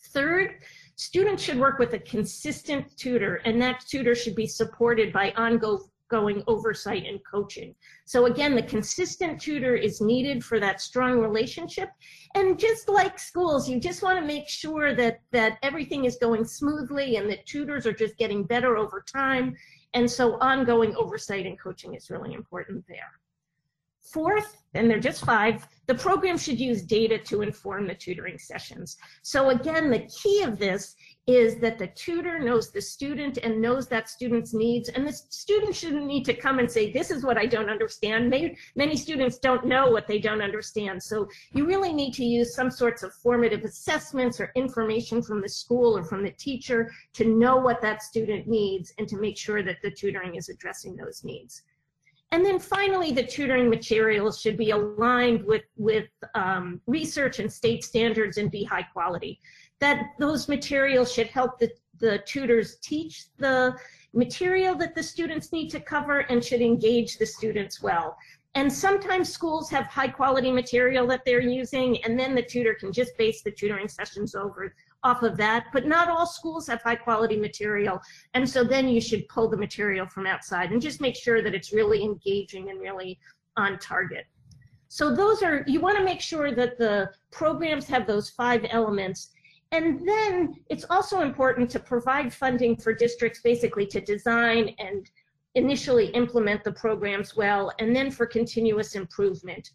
Third, 0.08 0.56
students 0.96 1.44
should 1.44 1.60
work 1.60 1.78
with 1.78 1.94
a 1.94 2.00
consistent 2.00 2.98
tutor, 2.98 3.42
and 3.46 3.62
that 3.62 3.86
tutor 3.88 4.16
should 4.16 4.36
be 4.36 4.48
supported 4.48 5.14
by 5.14 5.34
ongoing 5.38 5.84
ongoing 6.14 6.44
oversight 6.48 7.06
and 7.06 7.20
coaching. 7.30 7.74
So 8.06 8.26
again, 8.26 8.56
the 8.56 8.64
consistent 8.64 9.42
tutor 9.42 9.76
is 9.76 10.02
needed 10.02 10.44
for 10.44 10.60
that 10.60 10.82
strong 10.82 11.20
relationship. 11.20 11.90
And 12.36 12.60
just 12.60 12.90
like 12.90 13.18
schools, 13.20 13.70
you 13.70 13.80
just 13.80 14.04
want 14.04 14.20
to 14.20 14.26
make 14.26 14.48
sure 14.48 14.96
that, 14.96 15.22
that 15.32 15.58
everything 15.64 16.06
is 16.06 16.18
going 16.18 16.46
smoothly 16.46 17.16
and 17.18 17.30
that 17.30 17.46
tutors 17.46 17.86
are 17.86 17.94
just 17.94 18.18
getting 18.18 18.44
better 18.44 18.78
over 18.78 19.04
time. 19.12 19.56
And 19.94 20.10
so 20.10 20.38
ongoing 20.40 20.96
oversight 20.96 21.46
and 21.46 21.60
coaching 21.60 21.96
is 21.96 22.10
really 22.10 22.34
important 22.34 22.84
there. 22.88 23.12
Fourth, 24.12 24.58
and 24.74 24.90
they're 24.90 25.00
just 25.00 25.26
five, 25.26 25.66
the 25.88 25.96
program 25.96 26.38
should 26.38 26.60
use 26.60 26.84
data 26.84 27.18
to 27.18 27.42
inform 27.42 27.88
the 27.88 27.96
tutoring 27.96 28.38
sessions. 28.38 28.98
So 29.24 29.50
again, 29.50 29.90
the 29.90 30.08
key 30.22 30.44
of 30.44 30.60
this 30.60 30.96
is 31.26 31.56
that 31.56 31.80
the 31.80 31.88
tutor 31.88 32.38
knows 32.38 32.72
the 32.72 32.82
student 32.82 33.38
and 33.38 33.62
knows 33.62 33.88
that 33.88 34.10
student's 34.10 34.54
needs. 34.54 34.90
And 34.90 35.08
the 35.08 35.14
student 35.14 35.74
shouldn't 35.74 36.06
need 36.06 36.26
to 36.26 36.34
come 36.34 36.60
and 36.60 36.70
say, 36.70 36.92
this 36.92 37.12
is 37.12 37.24
what 37.24 37.38
I 37.38 37.46
don't 37.46 37.70
understand. 37.70 38.30
Many, 38.30 38.58
many 38.76 38.98
students 38.98 39.38
don't 39.40 39.66
know 39.66 39.90
what 39.90 40.06
they 40.06 40.20
don't 40.20 40.42
understand. 40.42 41.02
So 41.02 41.30
you 41.54 41.66
really 41.66 41.94
need 41.94 42.14
to 42.16 42.26
use 42.26 42.54
some 42.54 42.70
sorts 42.70 43.04
of 43.04 43.14
formative 43.14 43.64
assessments 43.64 44.42
or 44.42 44.52
information 44.56 45.22
from 45.22 45.42
the 45.42 45.48
school 45.48 45.98
or 45.98 46.04
from 46.04 46.24
the 46.24 46.32
teacher 46.32 46.92
to 47.14 47.26
know 47.26 47.56
what 47.56 47.82
that 47.82 48.04
student 48.04 48.48
needs 48.48 48.94
and 48.98 49.08
to 49.08 49.18
make 49.18 49.38
sure 49.38 49.64
that 49.64 49.78
the 49.82 49.92
tutoring 49.92 50.36
is 50.36 50.50
addressing 50.50 50.98
those 50.98 51.24
needs. 51.24 51.64
And 52.34 52.44
then 52.44 52.58
finally, 52.58 53.12
the 53.12 53.24
tutoring 53.24 53.70
materials 53.70 54.42
should 54.42 54.58
be 54.58 54.72
aligned 54.72 55.46
with, 55.46 55.62
with 55.78 56.08
um, 56.34 56.82
research 56.88 57.38
and 57.38 57.52
state 57.52 57.84
standards 57.84 58.38
and 58.38 58.50
be 58.50 58.64
high 58.64 58.82
quality 58.82 59.40
that 59.84 60.14
those 60.18 60.48
materials 60.48 61.12
should 61.12 61.28
help 61.28 61.60
the, 61.60 61.70
the 62.00 62.20
tutors 62.20 62.78
teach 62.78 63.26
the 63.38 63.76
material 64.14 64.76
that 64.76 64.96
the 64.96 65.04
students 65.04 65.52
need 65.52 65.70
to 65.70 65.80
cover 65.82 66.20
and 66.30 66.42
should 66.42 66.62
engage 66.62 67.18
the 67.18 67.26
students 67.26 67.84
well. 67.84 68.16
And 68.56 68.72
sometimes 68.72 69.28
schools 69.28 69.70
have 69.72 69.88
high 69.88 70.08
quality 70.08 70.54
material 70.54 71.06
that 71.08 71.26
they're 71.26 71.42
using 71.42 72.02
and 72.06 72.18
then 72.18 72.34
the 72.34 72.42
tutor 72.42 72.76
can 72.76 72.94
just 72.94 73.18
base 73.18 73.42
the 73.42 73.52
tutoring 73.52 73.90
sessions 73.90 74.36
over 74.36 74.74
off 75.04 75.22
of 75.22 75.36
that, 75.36 75.66
but 75.74 75.86
not 75.86 76.08
all 76.08 76.28
schools 76.28 76.66
have 76.68 76.82
high 76.82 76.96
quality 76.96 77.36
material. 77.36 78.00
And 78.36 78.50
so 78.50 78.64
then 78.64 78.88
you 78.88 79.02
should 79.02 79.28
pull 79.28 79.50
the 79.50 79.58
material 79.58 80.08
from 80.08 80.26
outside 80.26 80.72
and 80.72 80.82
just 80.82 81.02
make 81.02 81.18
sure 81.18 81.42
that 81.42 81.54
it's 81.54 81.74
really 81.74 82.02
engaging 82.04 82.70
and 82.70 82.80
really 82.80 83.20
on 83.58 83.80
target. 83.80 84.28
So 84.88 85.14
those 85.14 85.44
are, 85.44 85.66
you 85.68 85.82
wanna 85.82 86.06
make 86.06 86.22
sure 86.22 86.56
that 86.56 86.78
the 86.78 87.12
programs 87.32 87.86
have 87.88 88.08
those 88.08 88.30
five 88.30 88.66
elements 88.70 89.32
and 89.74 90.08
then 90.08 90.54
it's 90.70 90.86
also 90.92 91.22
important 91.22 91.70
to 91.72 91.80
provide 91.80 92.32
funding 92.32 92.76
for 92.76 92.94
districts 92.94 93.42
basically 93.42 93.88
to 93.88 94.00
design 94.00 94.76
and 94.78 95.10
initially 95.56 96.08
implement 96.08 96.64
the 96.64 96.72
programs 96.72 97.36
well, 97.36 97.72
and 97.80 97.96
then 97.96 98.12
for 98.12 98.26
continuous 98.28 98.94
improvement. 98.94 99.72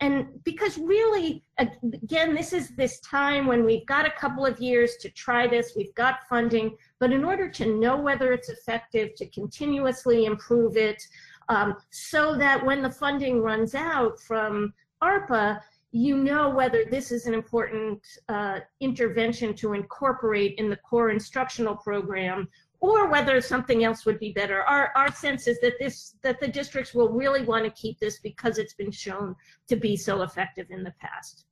And 0.00 0.26
because 0.44 0.76
really, 0.78 1.42
again, 1.58 2.34
this 2.34 2.52
is 2.52 2.76
this 2.76 3.00
time 3.00 3.46
when 3.46 3.64
we've 3.64 3.86
got 3.86 4.06
a 4.06 4.12
couple 4.12 4.44
of 4.44 4.60
years 4.60 4.96
to 5.00 5.10
try 5.10 5.46
this, 5.46 5.72
we've 5.74 5.94
got 5.94 6.28
funding, 6.28 6.76
but 7.00 7.10
in 7.10 7.24
order 7.24 7.48
to 7.48 7.78
know 7.80 7.96
whether 7.96 8.32
it's 8.32 8.50
effective, 8.50 9.14
to 9.16 9.26
continuously 9.30 10.26
improve 10.26 10.76
it, 10.76 11.02
um, 11.48 11.74
so 11.90 12.36
that 12.36 12.64
when 12.64 12.82
the 12.82 12.90
funding 12.90 13.40
runs 13.40 13.74
out 13.74 14.20
from 14.20 14.72
ARPA, 15.02 15.60
you 15.90 16.16
know 16.16 16.50
whether 16.50 16.84
this 16.84 17.10
is 17.10 17.26
an 17.26 17.34
important 17.34 18.00
uh, 18.28 18.60
intervention 18.80 19.54
to 19.54 19.72
incorporate 19.72 20.54
in 20.58 20.68
the 20.68 20.76
core 20.76 21.10
instructional 21.10 21.76
program 21.76 22.48
or 22.80 23.08
whether 23.08 23.40
something 23.40 23.84
else 23.84 24.04
would 24.06 24.18
be 24.20 24.32
better. 24.32 24.62
Our, 24.62 24.92
our 24.94 25.10
sense 25.10 25.48
is 25.48 25.58
that 25.60 25.74
this 25.80 26.14
that 26.22 26.40
the 26.40 26.48
districts 26.48 26.94
will 26.94 27.08
really 27.08 27.42
want 27.42 27.64
to 27.64 27.70
keep 27.70 27.98
this 27.98 28.20
because 28.20 28.58
it's 28.58 28.74
been 28.74 28.92
shown 28.92 29.34
to 29.68 29.76
be 29.76 29.96
so 29.96 30.22
effective 30.22 30.66
in 30.70 30.84
the 30.84 30.94
past. 31.00 31.46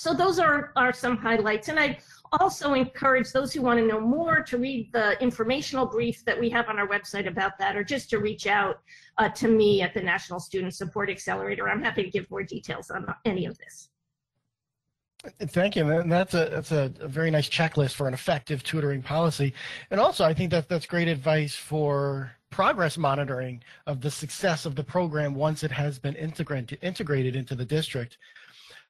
So 0.00 0.14
those 0.14 0.38
are, 0.38 0.72
are 0.76 0.94
some 0.94 1.18
highlights. 1.18 1.68
And 1.68 1.78
I 1.78 1.98
also 2.40 2.72
encourage 2.72 3.32
those 3.32 3.52
who 3.52 3.60
want 3.60 3.78
to 3.80 3.86
know 3.86 4.00
more 4.00 4.40
to 4.40 4.56
read 4.56 4.90
the 4.94 5.22
informational 5.22 5.84
brief 5.84 6.24
that 6.24 6.40
we 6.40 6.48
have 6.48 6.70
on 6.70 6.78
our 6.78 6.88
website 6.88 7.28
about 7.28 7.58
that, 7.58 7.76
or 7.76 7.84
just 7.84 8.08
to 8.10 8.18
reach 8.18 8.46
out 8.46 8.80
uh, 9.18 9.28
to 9.28 9.48
me 9.48 9.82
at 9.82 9.92
the 9.92 10.00
National 10.00 10.40
Student 10.40 10.74
Support 10.74 11.10
Accelerator. 11.10 11.68
I'm 11.68 11.82
happy 11.82 12.02
to 12.02 12.10
give 12.10 12.30
more 12.30 12.42
details 12.42 12.90
on 12.90 13.14
any 13.26 13.44
of 13.44 13.58
this. 13.58 13.90
Thank 15.38 15.76
you. 15.76 15.86
And 15.86 16.10
that's 16.10 16.32
a 16.32 16.48
that's 16.50 16.72
a, 16.72 16.88
very 17.02 17.30
nice 17.30 17.50
checklist 17.50 17.92
for 17.92 18.08
an 18.08 18.14
effective 18.14 18.62
tutoring 18.62 19.02
policy. 19.02 19.52
And 19.90 20.00
also, 20.00 20.24
I 20.24 20.32
think 20.32 20.50
that 20.52 20.66
that's 20.66 20.86
great 20.86 21.08
advice 21.08 21.54
for 21.54 22.32
progress 22.48 22.96
monitoring 22.96 23.62
of 23.86 24.00
the 24.00 24.10
success 24.10 24.64
of 24.64 24.76
the 24.76 24.82
program 24.82 25.34
once 25.34 25.62
it 25.62 25.70
has 25.70 25.98
been 25.98 26.14
integrated 26.14 26.78
integrated 26.80 27.36
into 27.36 27.54
the 27.54 27.66
district. 27.66 28.16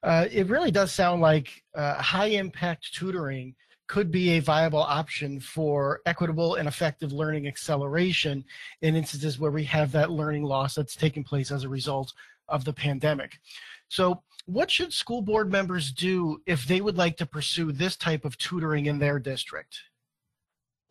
Uh, 0.03 0.27
it 0.31 0.47
really 0.49 0.71
does 0.71 0.93
sound 0.93 1.21
like 1.21 1.63
uh, 1.75 1.95
high 1.95 2.27
impact 2.27 2.95
tutoring 2.95 3.55
could 3.87 4.11
be 4.11 4.31
a 4.31 4.41
viable 4.41 4.79
option 4.79 5.41
for 5.41 6.01
equitable 6.07 6.55
and 6.55 6.69
effective 6.69 7.13
learning 7.13 7.49
acceleration 7.49 8.45
in 8.83 8.95
instances 8.95 9.41
where 9.41 9.51
we 9.51 9.65
have 9.65 9.91
that 9.91 10.11
learning 10.11 10.45
loss 10.45 10.77
that's 10.77 10.95
taking 10.95 11.25
place 11.25 11.51
as 11.51 11.65
a 11.65 11.69
result 11.69 12.13
of 12.49 12.65
the 12.65 12.73
pandemic. 12.73 13.41
So 13.89 14.23
what 14.47 14.71
should 14.71 14.93
school 14.93 15.23
board 15.23 15.51
members 15.51 15.91
do 15.91 16.41
if 16.47 16.67
they 16.67 16.81
would 16.81 16.97
like 16.97 17.17
to 17.17 17.27
pursue 17.27 17.73
this 17.73 17.97
type 17.97 18.25
of 18.25 18.39
tutoring 18.39 18.87
in 18.87 19.01
their 19.01 19.19
district? 19.19 19.77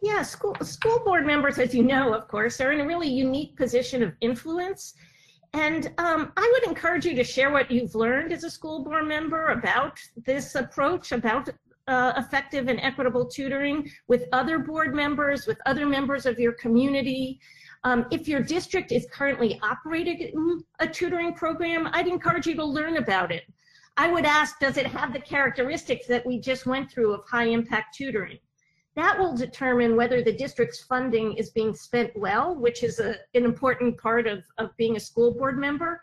Yeah, 0.01 0.21
school, 0.21 0.55
school 0.61 0.99
board 0.99 1.25
members, 1.25 1.57
as 1.57 1.73
you 1.73 1.83
know, 1.83 2.13
of 2.13 2.27
course, 2.27 2.59
are 2.59 2.71
in 2.71 2.81
a 2.81 2.85
really 2.85 3.09
unique 3.09 3.55
position 3.55 4.03
of 4.03 4.13
influence 4.21 4.93
and 5.53 5.87
um, 5.97 6.31
I 6.37 6.51
would 6.53 6.69
encourage 6.69 7.05
you 7.05 7.15
to 7.15 7.23
share 7.23 7.51
what 7.51 7.71
you've 7.71 7.95
learned 7.95 8.31
as 8.31 8.43
a 8.43 8.49
school 8.49 8.83
board 8.83 9.07
member 9.07 9.47
about 9.47 9.99
this 10.15 10.55
approach, 10.55 11.11
about 11.11 11.49
uh, 11.87 12.13
effective 12.17 12.67
and 12.67 12.79
equitable 12.81 13.25
tutoring 13.25 13.89
with 14.07 14.25
other 14.31 14.59
board 14.59 14.93
members, 14.93 15.47
with 15.47 15.57
other 15.65 15.87
members 15.87 16.27
of 16.27 16.39
your 16.39 16.53
community. 16.53 17.39
Um, 17.83 18.05
if 18.11 18.27
your 18.27 18.41
district 18.41 18.91
is 18.91 19.07
currently 19.11 19.59
operating 19.63 20.61
a 20.79 20.87
tutoring 20.87 21.33
program, 21.33 21.89
I'd 21.93 22.07
encourage 22.07 22.45
you 22.45 22.55
to 22.55 22.65
learn 22.65 22.97
about 22.97 23.31
it. 23.31 23.43
I 23.97 24.11
would 24.11 24.25
ask, 24.25 24.59
does 24.59 24.77
it 24.77 24.85
have 24.85 25.13
the 25.13 25.19
characteristics 25.19 26.05
that 26.07 26.25
we 26.25 26.39
just 26.39 26.65
went 26.65 26.91
through 26.91 27.13
of 27.13 27.21
high 27.27 27.45
impact 27.45 27.95
tutoring? 27.95 28.37
That 28.99 29.17
will 29.17 29.33
determine 29.33 29.95
whether 29.95 30.21
the 30.21 30.33
district's 30.33 30.83
funding 30.83 31.31
is 31.37 31.51
being 31.51 31.73
spent 31.73 32.11
well, 32.17 32.53
which 32.53 32.83
is 32.83 32.99
a, 32.99 33.15
an 33.33 33.45
important 33.45 33.97
part 33.97 34.27
of, 34.27 34.43
of 34.57 34.75
being 34.75 34.97
a 34.97 34.99
school 34.99 35.33
board 35.33 35.57
member. 35.57 36.01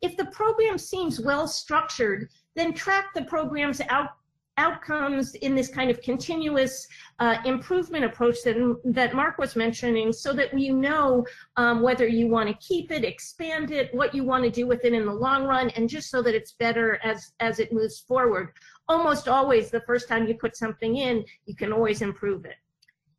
If 0.00 0.16
the 0.16 0.24
program 0.24 0.78
seems 0.78 1.20
well 1.20 1.46
structured, 1.46 2.30
then 2.56 2.72
track 2.72 3.12
the 3.14 3.24
program's 3.24 3.82
out, 3.90 4.12
outcomes 4.56 5.34
in 5.34 5.54
this 5.54 5.68
kind 5.68 5.90
of 5.90 6.00
continuous 6.00 6.88
uh, 7.18 7.36
improvement 7.44 8.06
approach 8.06 8.36
that, 8.46 8.56
that 8.82 9.14
Mark 9.14 9.36
was 9.36 9.54
mentioning 9.54 10.10
so 10.10 10.32
that 10.32 10.58
you 10.58 10.74
know 10.74 11.26
um, 11.58 11.82
whether 11.82 12.08
you 12.08 12.28
want 12.28 12.48
to 12.48 12.66
keep 12.66 12.90
it, 12.90 13.04
expand 13.04 13.72
it, 13.72 13.94
what 13.94 14.14
you 14.14 14.24
want 14.24 14.42
to 14.42 14.50
do 14.50 14.66
with 14.66 14.86
it 14.86 14.94
in 14.94 15.04
the 15.04 15.12
long 15.12 15.44
run, 15.44 15.68
and 15.76 15.86
just 15.86 16.08
so 16.08 16.22
that 16.22 16.34
it's 16.34 16.52
better 16.52 16.98
as, 17.04 17.32
as 17.40 17.58
it 17.58 17.74
moves 17.74 18.00
forward 18.00 18.54
almost 18.88 19.28
always 19.28 19.70
the 19.70 19.82
first 19.82 20.08
time 20.08 20.26
you 20.26 20.34
put 20.34 20.56
something 20.56 20.96
in, 20.96 21.24
you 21.46 21.54
can 21.54 21.72
always 21.72 22.02
improve 22.02 22.44
it. 22.44 22.56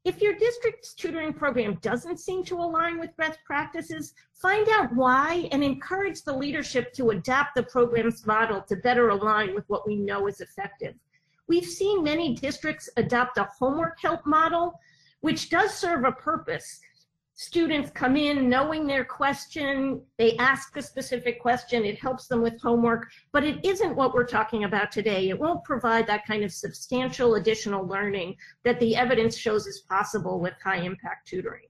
If 0.05 0.21
your 0.21 0.34
district's 0.36 0.93
tutoring 0.93 1.34
program 1.34 1.77
doesn't 1.82 2.19
seem 2.19 2.43
to 2.45 2.55
align 2.55 2.99
with 2.99 3.15
best 3.17 3.39
practices, 3.45 4.13
find 4.34 4.67
out 4.69 4.95
why 4.95 5.49
and 5.51 5.63
encourage 5.63 6.23
the 6.23 6.36
leadership 6.36 6.93
to 6.93 7.10
adapt 7.10 7.55
the 7.55 7.63
program's 7.63 8.25
model 8.25 8.62
to 8.62 8.77
better 8.77 9.10
align 9.10 9.53
with 9.53 9.65
what 9.67 9.86
we 9.86 9.97
know 9.97 10.27
is 10.27 10.39
effective. 10.39 10.95
We've 11.47 11.65
seen 11.65 12.03
many 12.03 12.34
districts 12.36 12.89
adopt 12.95 13.38
a 13.38 13.49
homework 13.60 13.97
help 14.01 14.25
model, 14.25 14.79
which 15.19 15.49
does 15.49 15.73
serve 15.73 16.05
a 16.05 16.12
purpose 16.12 16.79
students 17.39 17.89
come 17.91 18.17
in 18.17 18.49
knowing 18.49 18.86
their 18.86 19.06
question, 19.06 20.02
they 20.17 20.36
ask 20.39 20.75
a 20.75 20.82
specific 20.82 21.39
question, 21.39 21.86
it 21.86 21.97
helps 21.97 22.28
them 22.28 22.41
with 22.41 22.62
homework, 22.62 23.10
but 23.32 23.45
it 23.45 23.63
isn't 23.65 23.95
what 23.95 24.13
we're 24.13 24.25
talking 24.25 24.65
about 24.65 24.91
today. 24.91 25.30
It 25.30 25.39
won't 25.39 25.63
provide 25.63 26.06
that 26.08 26.28
kind 26.28 26.43
of 26.43 26.52
substantial 26.52 27.36
additional 27.36 27.88
learning 27.88 28.36
that 28.65 28.78
the 28.82 28.93
evidence 28.93 29.38
shows 29.38 29.67
is 29.67 29.86
possible 29.88 30.41
with 30.41 30.54
high 30.62 30.82
impact 30.82 31.30
tutoring. 31.30 31.69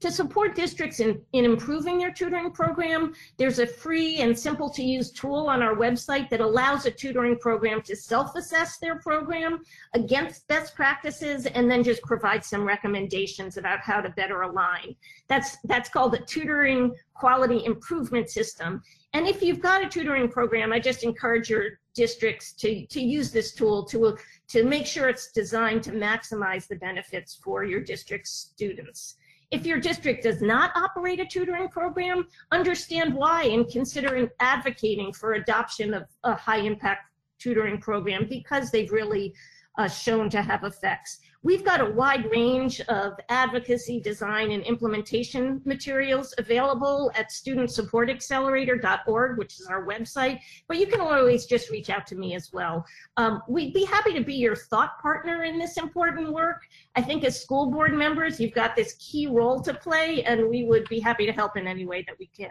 To 0.00 0.10
support 0.10 0.56
districts 0.56 1.00
in, 1.00 1.20
in 1.34 1.44
improving 1.44 1.98
their 1.98 2.10
tutoring 2.10 2.52
program, 2.52 3.12
there's 3.36 3.58
a 3.58 3.66
free 3.66 4.20
and 4.20 4.38
simple 4.38 4.70
to 4.70 4.82
use 4.82 5.10
tool 5.10 5.46
on 5.46 5.60
our 5.62 5.74
website 5.76 6.30
that 6.30 6.40
allows 6.40 6.86
a 6.86 6.90
tutoring 6.90 7.36
program 7.38 7.82
to 7.82 7.94
self-assess 7.94 8.78
their 8.78 8.98
program 9.00 9.60
against 9.92 10.48
best 10.48 10.74
practices 10.74 11.44
and 11.44 11.70
then 11.70 11.84
just 11.84 12.02
provide 12.04 12.42
some 12.42 12.64
recommendations 12.64 13.58
about 13.58 13.80
how 13.80 14.00
to 14.00 14.08
better 14.10 14.40
align. 14.40 14.96
That's, 15.28 15.58
that's 15.64 15.90
called 15.90 16.12
the 16.12 16.20
Tutoring 16.20 16.96
Quality 17.12 17.66
Improvement 17.66 18.30
System. 18.30 18.82
And 19.12 19.26
if 19.26 19.42
you've 19.42 19.60
got 19.60 19.84
a 19.84 19.88
tutoring 19.88 20.28
program, 20.28 20.72
I 20.72 20.80
just 20.80 21.04
encourage 21.04 21.50
your 21.50 21.78
districts 21.94 22.52
to, 22.52 22.86
to 22.86 23.02
use 23.02 23.32
this 23.32 23.52
tool 23.52 23.84
to, 23.84 24.16
to 24.48 24.64
make 24.64 24.86
sure 24.86 25.10
it's 25.10 25.30
designed 25.32 25.82
to 25.82 25.90
maximize 25.90 26.66
the 26.66 26.76
benefits 26.76 27.34
for 27.34 27.64
your 27.64 27.80
district's 27.80 28.30
students. 28.30 29.16
If 29.50 29.66
your 29.66 29.80
district 29.80 30.22
does 30.22 30.40
not 30.40 30.70
operate 30.76 31.18
a 31.18 31.26
tutoring 31.26 31.68
program, 31.68 32.28
understand 32.52 33.12
why 33.14 33.44
and 33.44 33.68
consider 33.68 34.30
advocating 34.38 35.12
for 35.12 35.32
adoption 35.32 35.92
of 35.92 36.04
a 36.22 36.34
high 36.34 36.60
impact 36.60 37.10
tutoring 37.40 37.80
program 37.80 38.26
because 38.28 38.70
they've 38.70 38.92
really 38.92 39.34
uh, 39.80 39.88
shown 39.88 40.28
to 40.28 40.42
have 40.42 40.64
effects. 40.64 41.20
We've 41.42 41.64
got 41.64 41.80
a 41.80 41.86
wide 41.86 42.30
range 42.30 42.82
of 42.82 43.14
advocacy, 43.30 43.98
design, 43.98 44.50
and 44.50 44.62
implementation 44.64 45.62
materials 45.64 46.34
available 46.36 47.10
at 47.14 47.30
studentsupportaccelerator.org, 47.30 49.38
which 49.38 49.58
is 49.58 49.66
our 49.68 49.86
website, 49.86 50.40
but 50.68 50.76
you 50.76 50.86
can 50.86 51.00
always 51.00 51.46
just 51.46 51.70
reach 51.70 51.88
out 51.88 52.06
to 52.08 52.14
me 52.14 52.34
as 52.34 52.52
well. 52.52 52.84
Um, 53.16 53.40
we'd 53.48 53.72
be 53.72 53.86
happy 53.86 54.12
to 54.12 54.20
be 54.20 54.34
your 54.34 54.54
thought 54.54 55.00
partner 55.00 55.44
in 55.44 55.58
this 55.58 55.78
important 55.78 56.30
work. 56.30 56.60
I 56.94 57.00
think 57.00 57.24
as 57.24 57.40
school 57.40 57.70
board 57.70 57.94
members, 57.94 58.38
you've 58.38 58.52
got 58.52 58.76
this 58.76 58.96
key 58.98 59.28
role 59.28 59.62
to 59.62 59.72
play, 59.72 60.22
and 60.24 60.50
we 60.50 60.64
would 60.64 60.86
be 60.90 61.00
happy 61.00 61.24
to 61.24 61.32
help 61.32 61.56
in 61.56 61.66
any 61.66 61.86
way 61.86 62.04
that 62.06 62.18
we 62.18 62.26
can. 62.36 62.50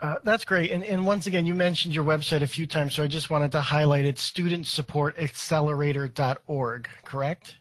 Uh, 0.00 0.16
that's 0.24 0.44
great. 0.44 0.70
And, 0.70 0.84
and 0.84 1.04
once 1.06 1.26
again, 1.26 1.44
you 1.46 1.54
mentioned 1.54 1.94
your 1.94 2.04
website 2.04 2.42
a 2.42 2.46
few 2.46 2.66
times, 2.66 2.94
so 2.94 3.02
I 3.02 3.06
just 3.06 3.30
wanted 3.30 3.50
to 3.52 3.60
highlight 3.60 4.04
it, 4.04 4.16
studentsupportaccelerator.org, 4.16 6.88
correct? 7.04 7.56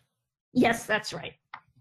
Yes, 0.54 0.86
that's 0.86 1.14
right. 1.14 1.34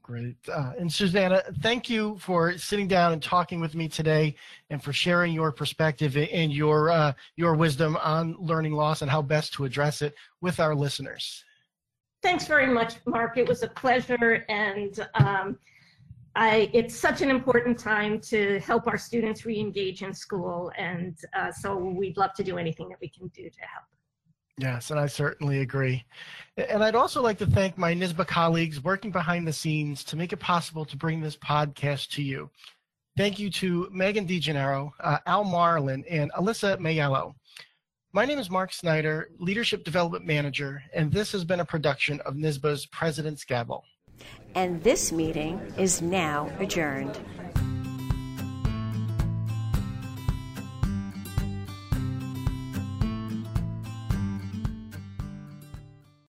Great. 0.02 0.36
Uh, 0.52 0.72
and 0.78 0.92
Susanna, 0.92 1.42
thank 1.60 1.88
you 1.88 2.18
for 2.18 2.58
sitting 2.58 2.88
down 2.88 3.12
and 3.12 3.22
talking 3.22 3.60
with 3.60 3.74
me 3.74 3.88
today 3.88 4.34
and 4.68 4.82
for 4.82 4.92
sharing 4.92 5.32
your 5.32 5.52
perspective 5.52 6.16
and 6.16 6.52
your, 6.52 6.90
uh, 6.90 7.12
your 7.36 7.54
wisdom 7.54 7.96
on 7.98 8.36
learning 8.38 8.72
loss 8.72 9.02
and 9.02 9.10
how 9.10 9.22
best 9.22 9.52
to 9.54 9.64
address 9.64 10.02
it 10.02 10.14
with 10.40 10.60
our 10.60 10.74
listeners. 10.74 11.44
Thanks 12.22 12.46
very 12.46 12.66
much, 12.66 12.96
Mark. 13.06 13.38
It 13.38 13.48
was 13.48 13.62
a 13.62 13.68
pleasure. 13.68 14.44
And 14.48 15.08
um, 15.14 15.58
I, 16.34 16.70
it's 16.72 16.96
such 16.96 17.20
an 17.20 17.30
important 17.30 17.78
time 17.78 18.20
to 18.22 18.58
help 18.60 18.86
our 18.86 18.96
students 18.96 19.44
re-engage 19.44 20.02
in 20.02 20.14
school, 20.14 20.72
and 20.78 21.16
uh, 21.36 21.52
so 21.52 21.76
we'd 21.76 22.16
love 22.16 22.32
to 22.34 22.44
do 22.44 22.56
anything 22.56 22.88
that 22.88 22.98
we 23.00 23.08
can 23.08 23.28
do 23.28 23.50
to 23.50 23.60
help. 23.60 23.84
Yes, 24.58 24.90
and 24.90 25.00
I 25.00 25.06
certainly 25.06 25.60
agree. 25.60 26.04
And 26.56 26.82
I'd 26.84 26.94
also 26.94 27.22
like 27.22 27.38
to 27.38 27.46
thank 27.46 27.76
my 27.76 27.94
NYSSBA 27.94 28.26
colleagues 28.26 28.82
working 28.82 29.10
behind 29.10 29.46
the 29.46 29.52
scenes 29.52 30.04
to 30.04 30.16
make 30.16 30.32
it 30.32 30.38
possible 30.38 30.84
to 30.84 30.96
bring 30.96 31.20
this 31.20 31.36
podcast 31.36 32.10
to 32.12 32.22
you. 32.22 32.50
Thank 33.16 33.38
you 33.38 33.50
to 33.50 33.88
Megan 33.92 34.26
DeGennaro, 34.26 34.90
uh, 35.00 35.18
Al 35.26 35.44
Marlin, 35.44 36.04
and 36.08 36.32
Alyssa 36.32 36.78
Mayello. 36.78 37.34
My 38.14 38.24
name 38.24 38.38
is 38.38 38.50
Mark 38.50 38.72
Snyder, 38.72 39.30
Leadership 39.38 39.84
Development 39.84 40.24
Manager, 40.24 40.82
and 40.94 41.12
this 41.12 41.32
has 41.32 41.44
been 41.44 41.60
a 41.60 41.64
production 41.64 42.20
of 42.20 42.34
NYSSBA's 42.34 42.86
President's 42.86 43.44
Gavel 43.44 43.84
and 44.54 44.82
this 44.82 45.12
meeting 45.12 45.60
is 45.76 46.02
now 46.02 46.50
adjourned. 46.58 47.18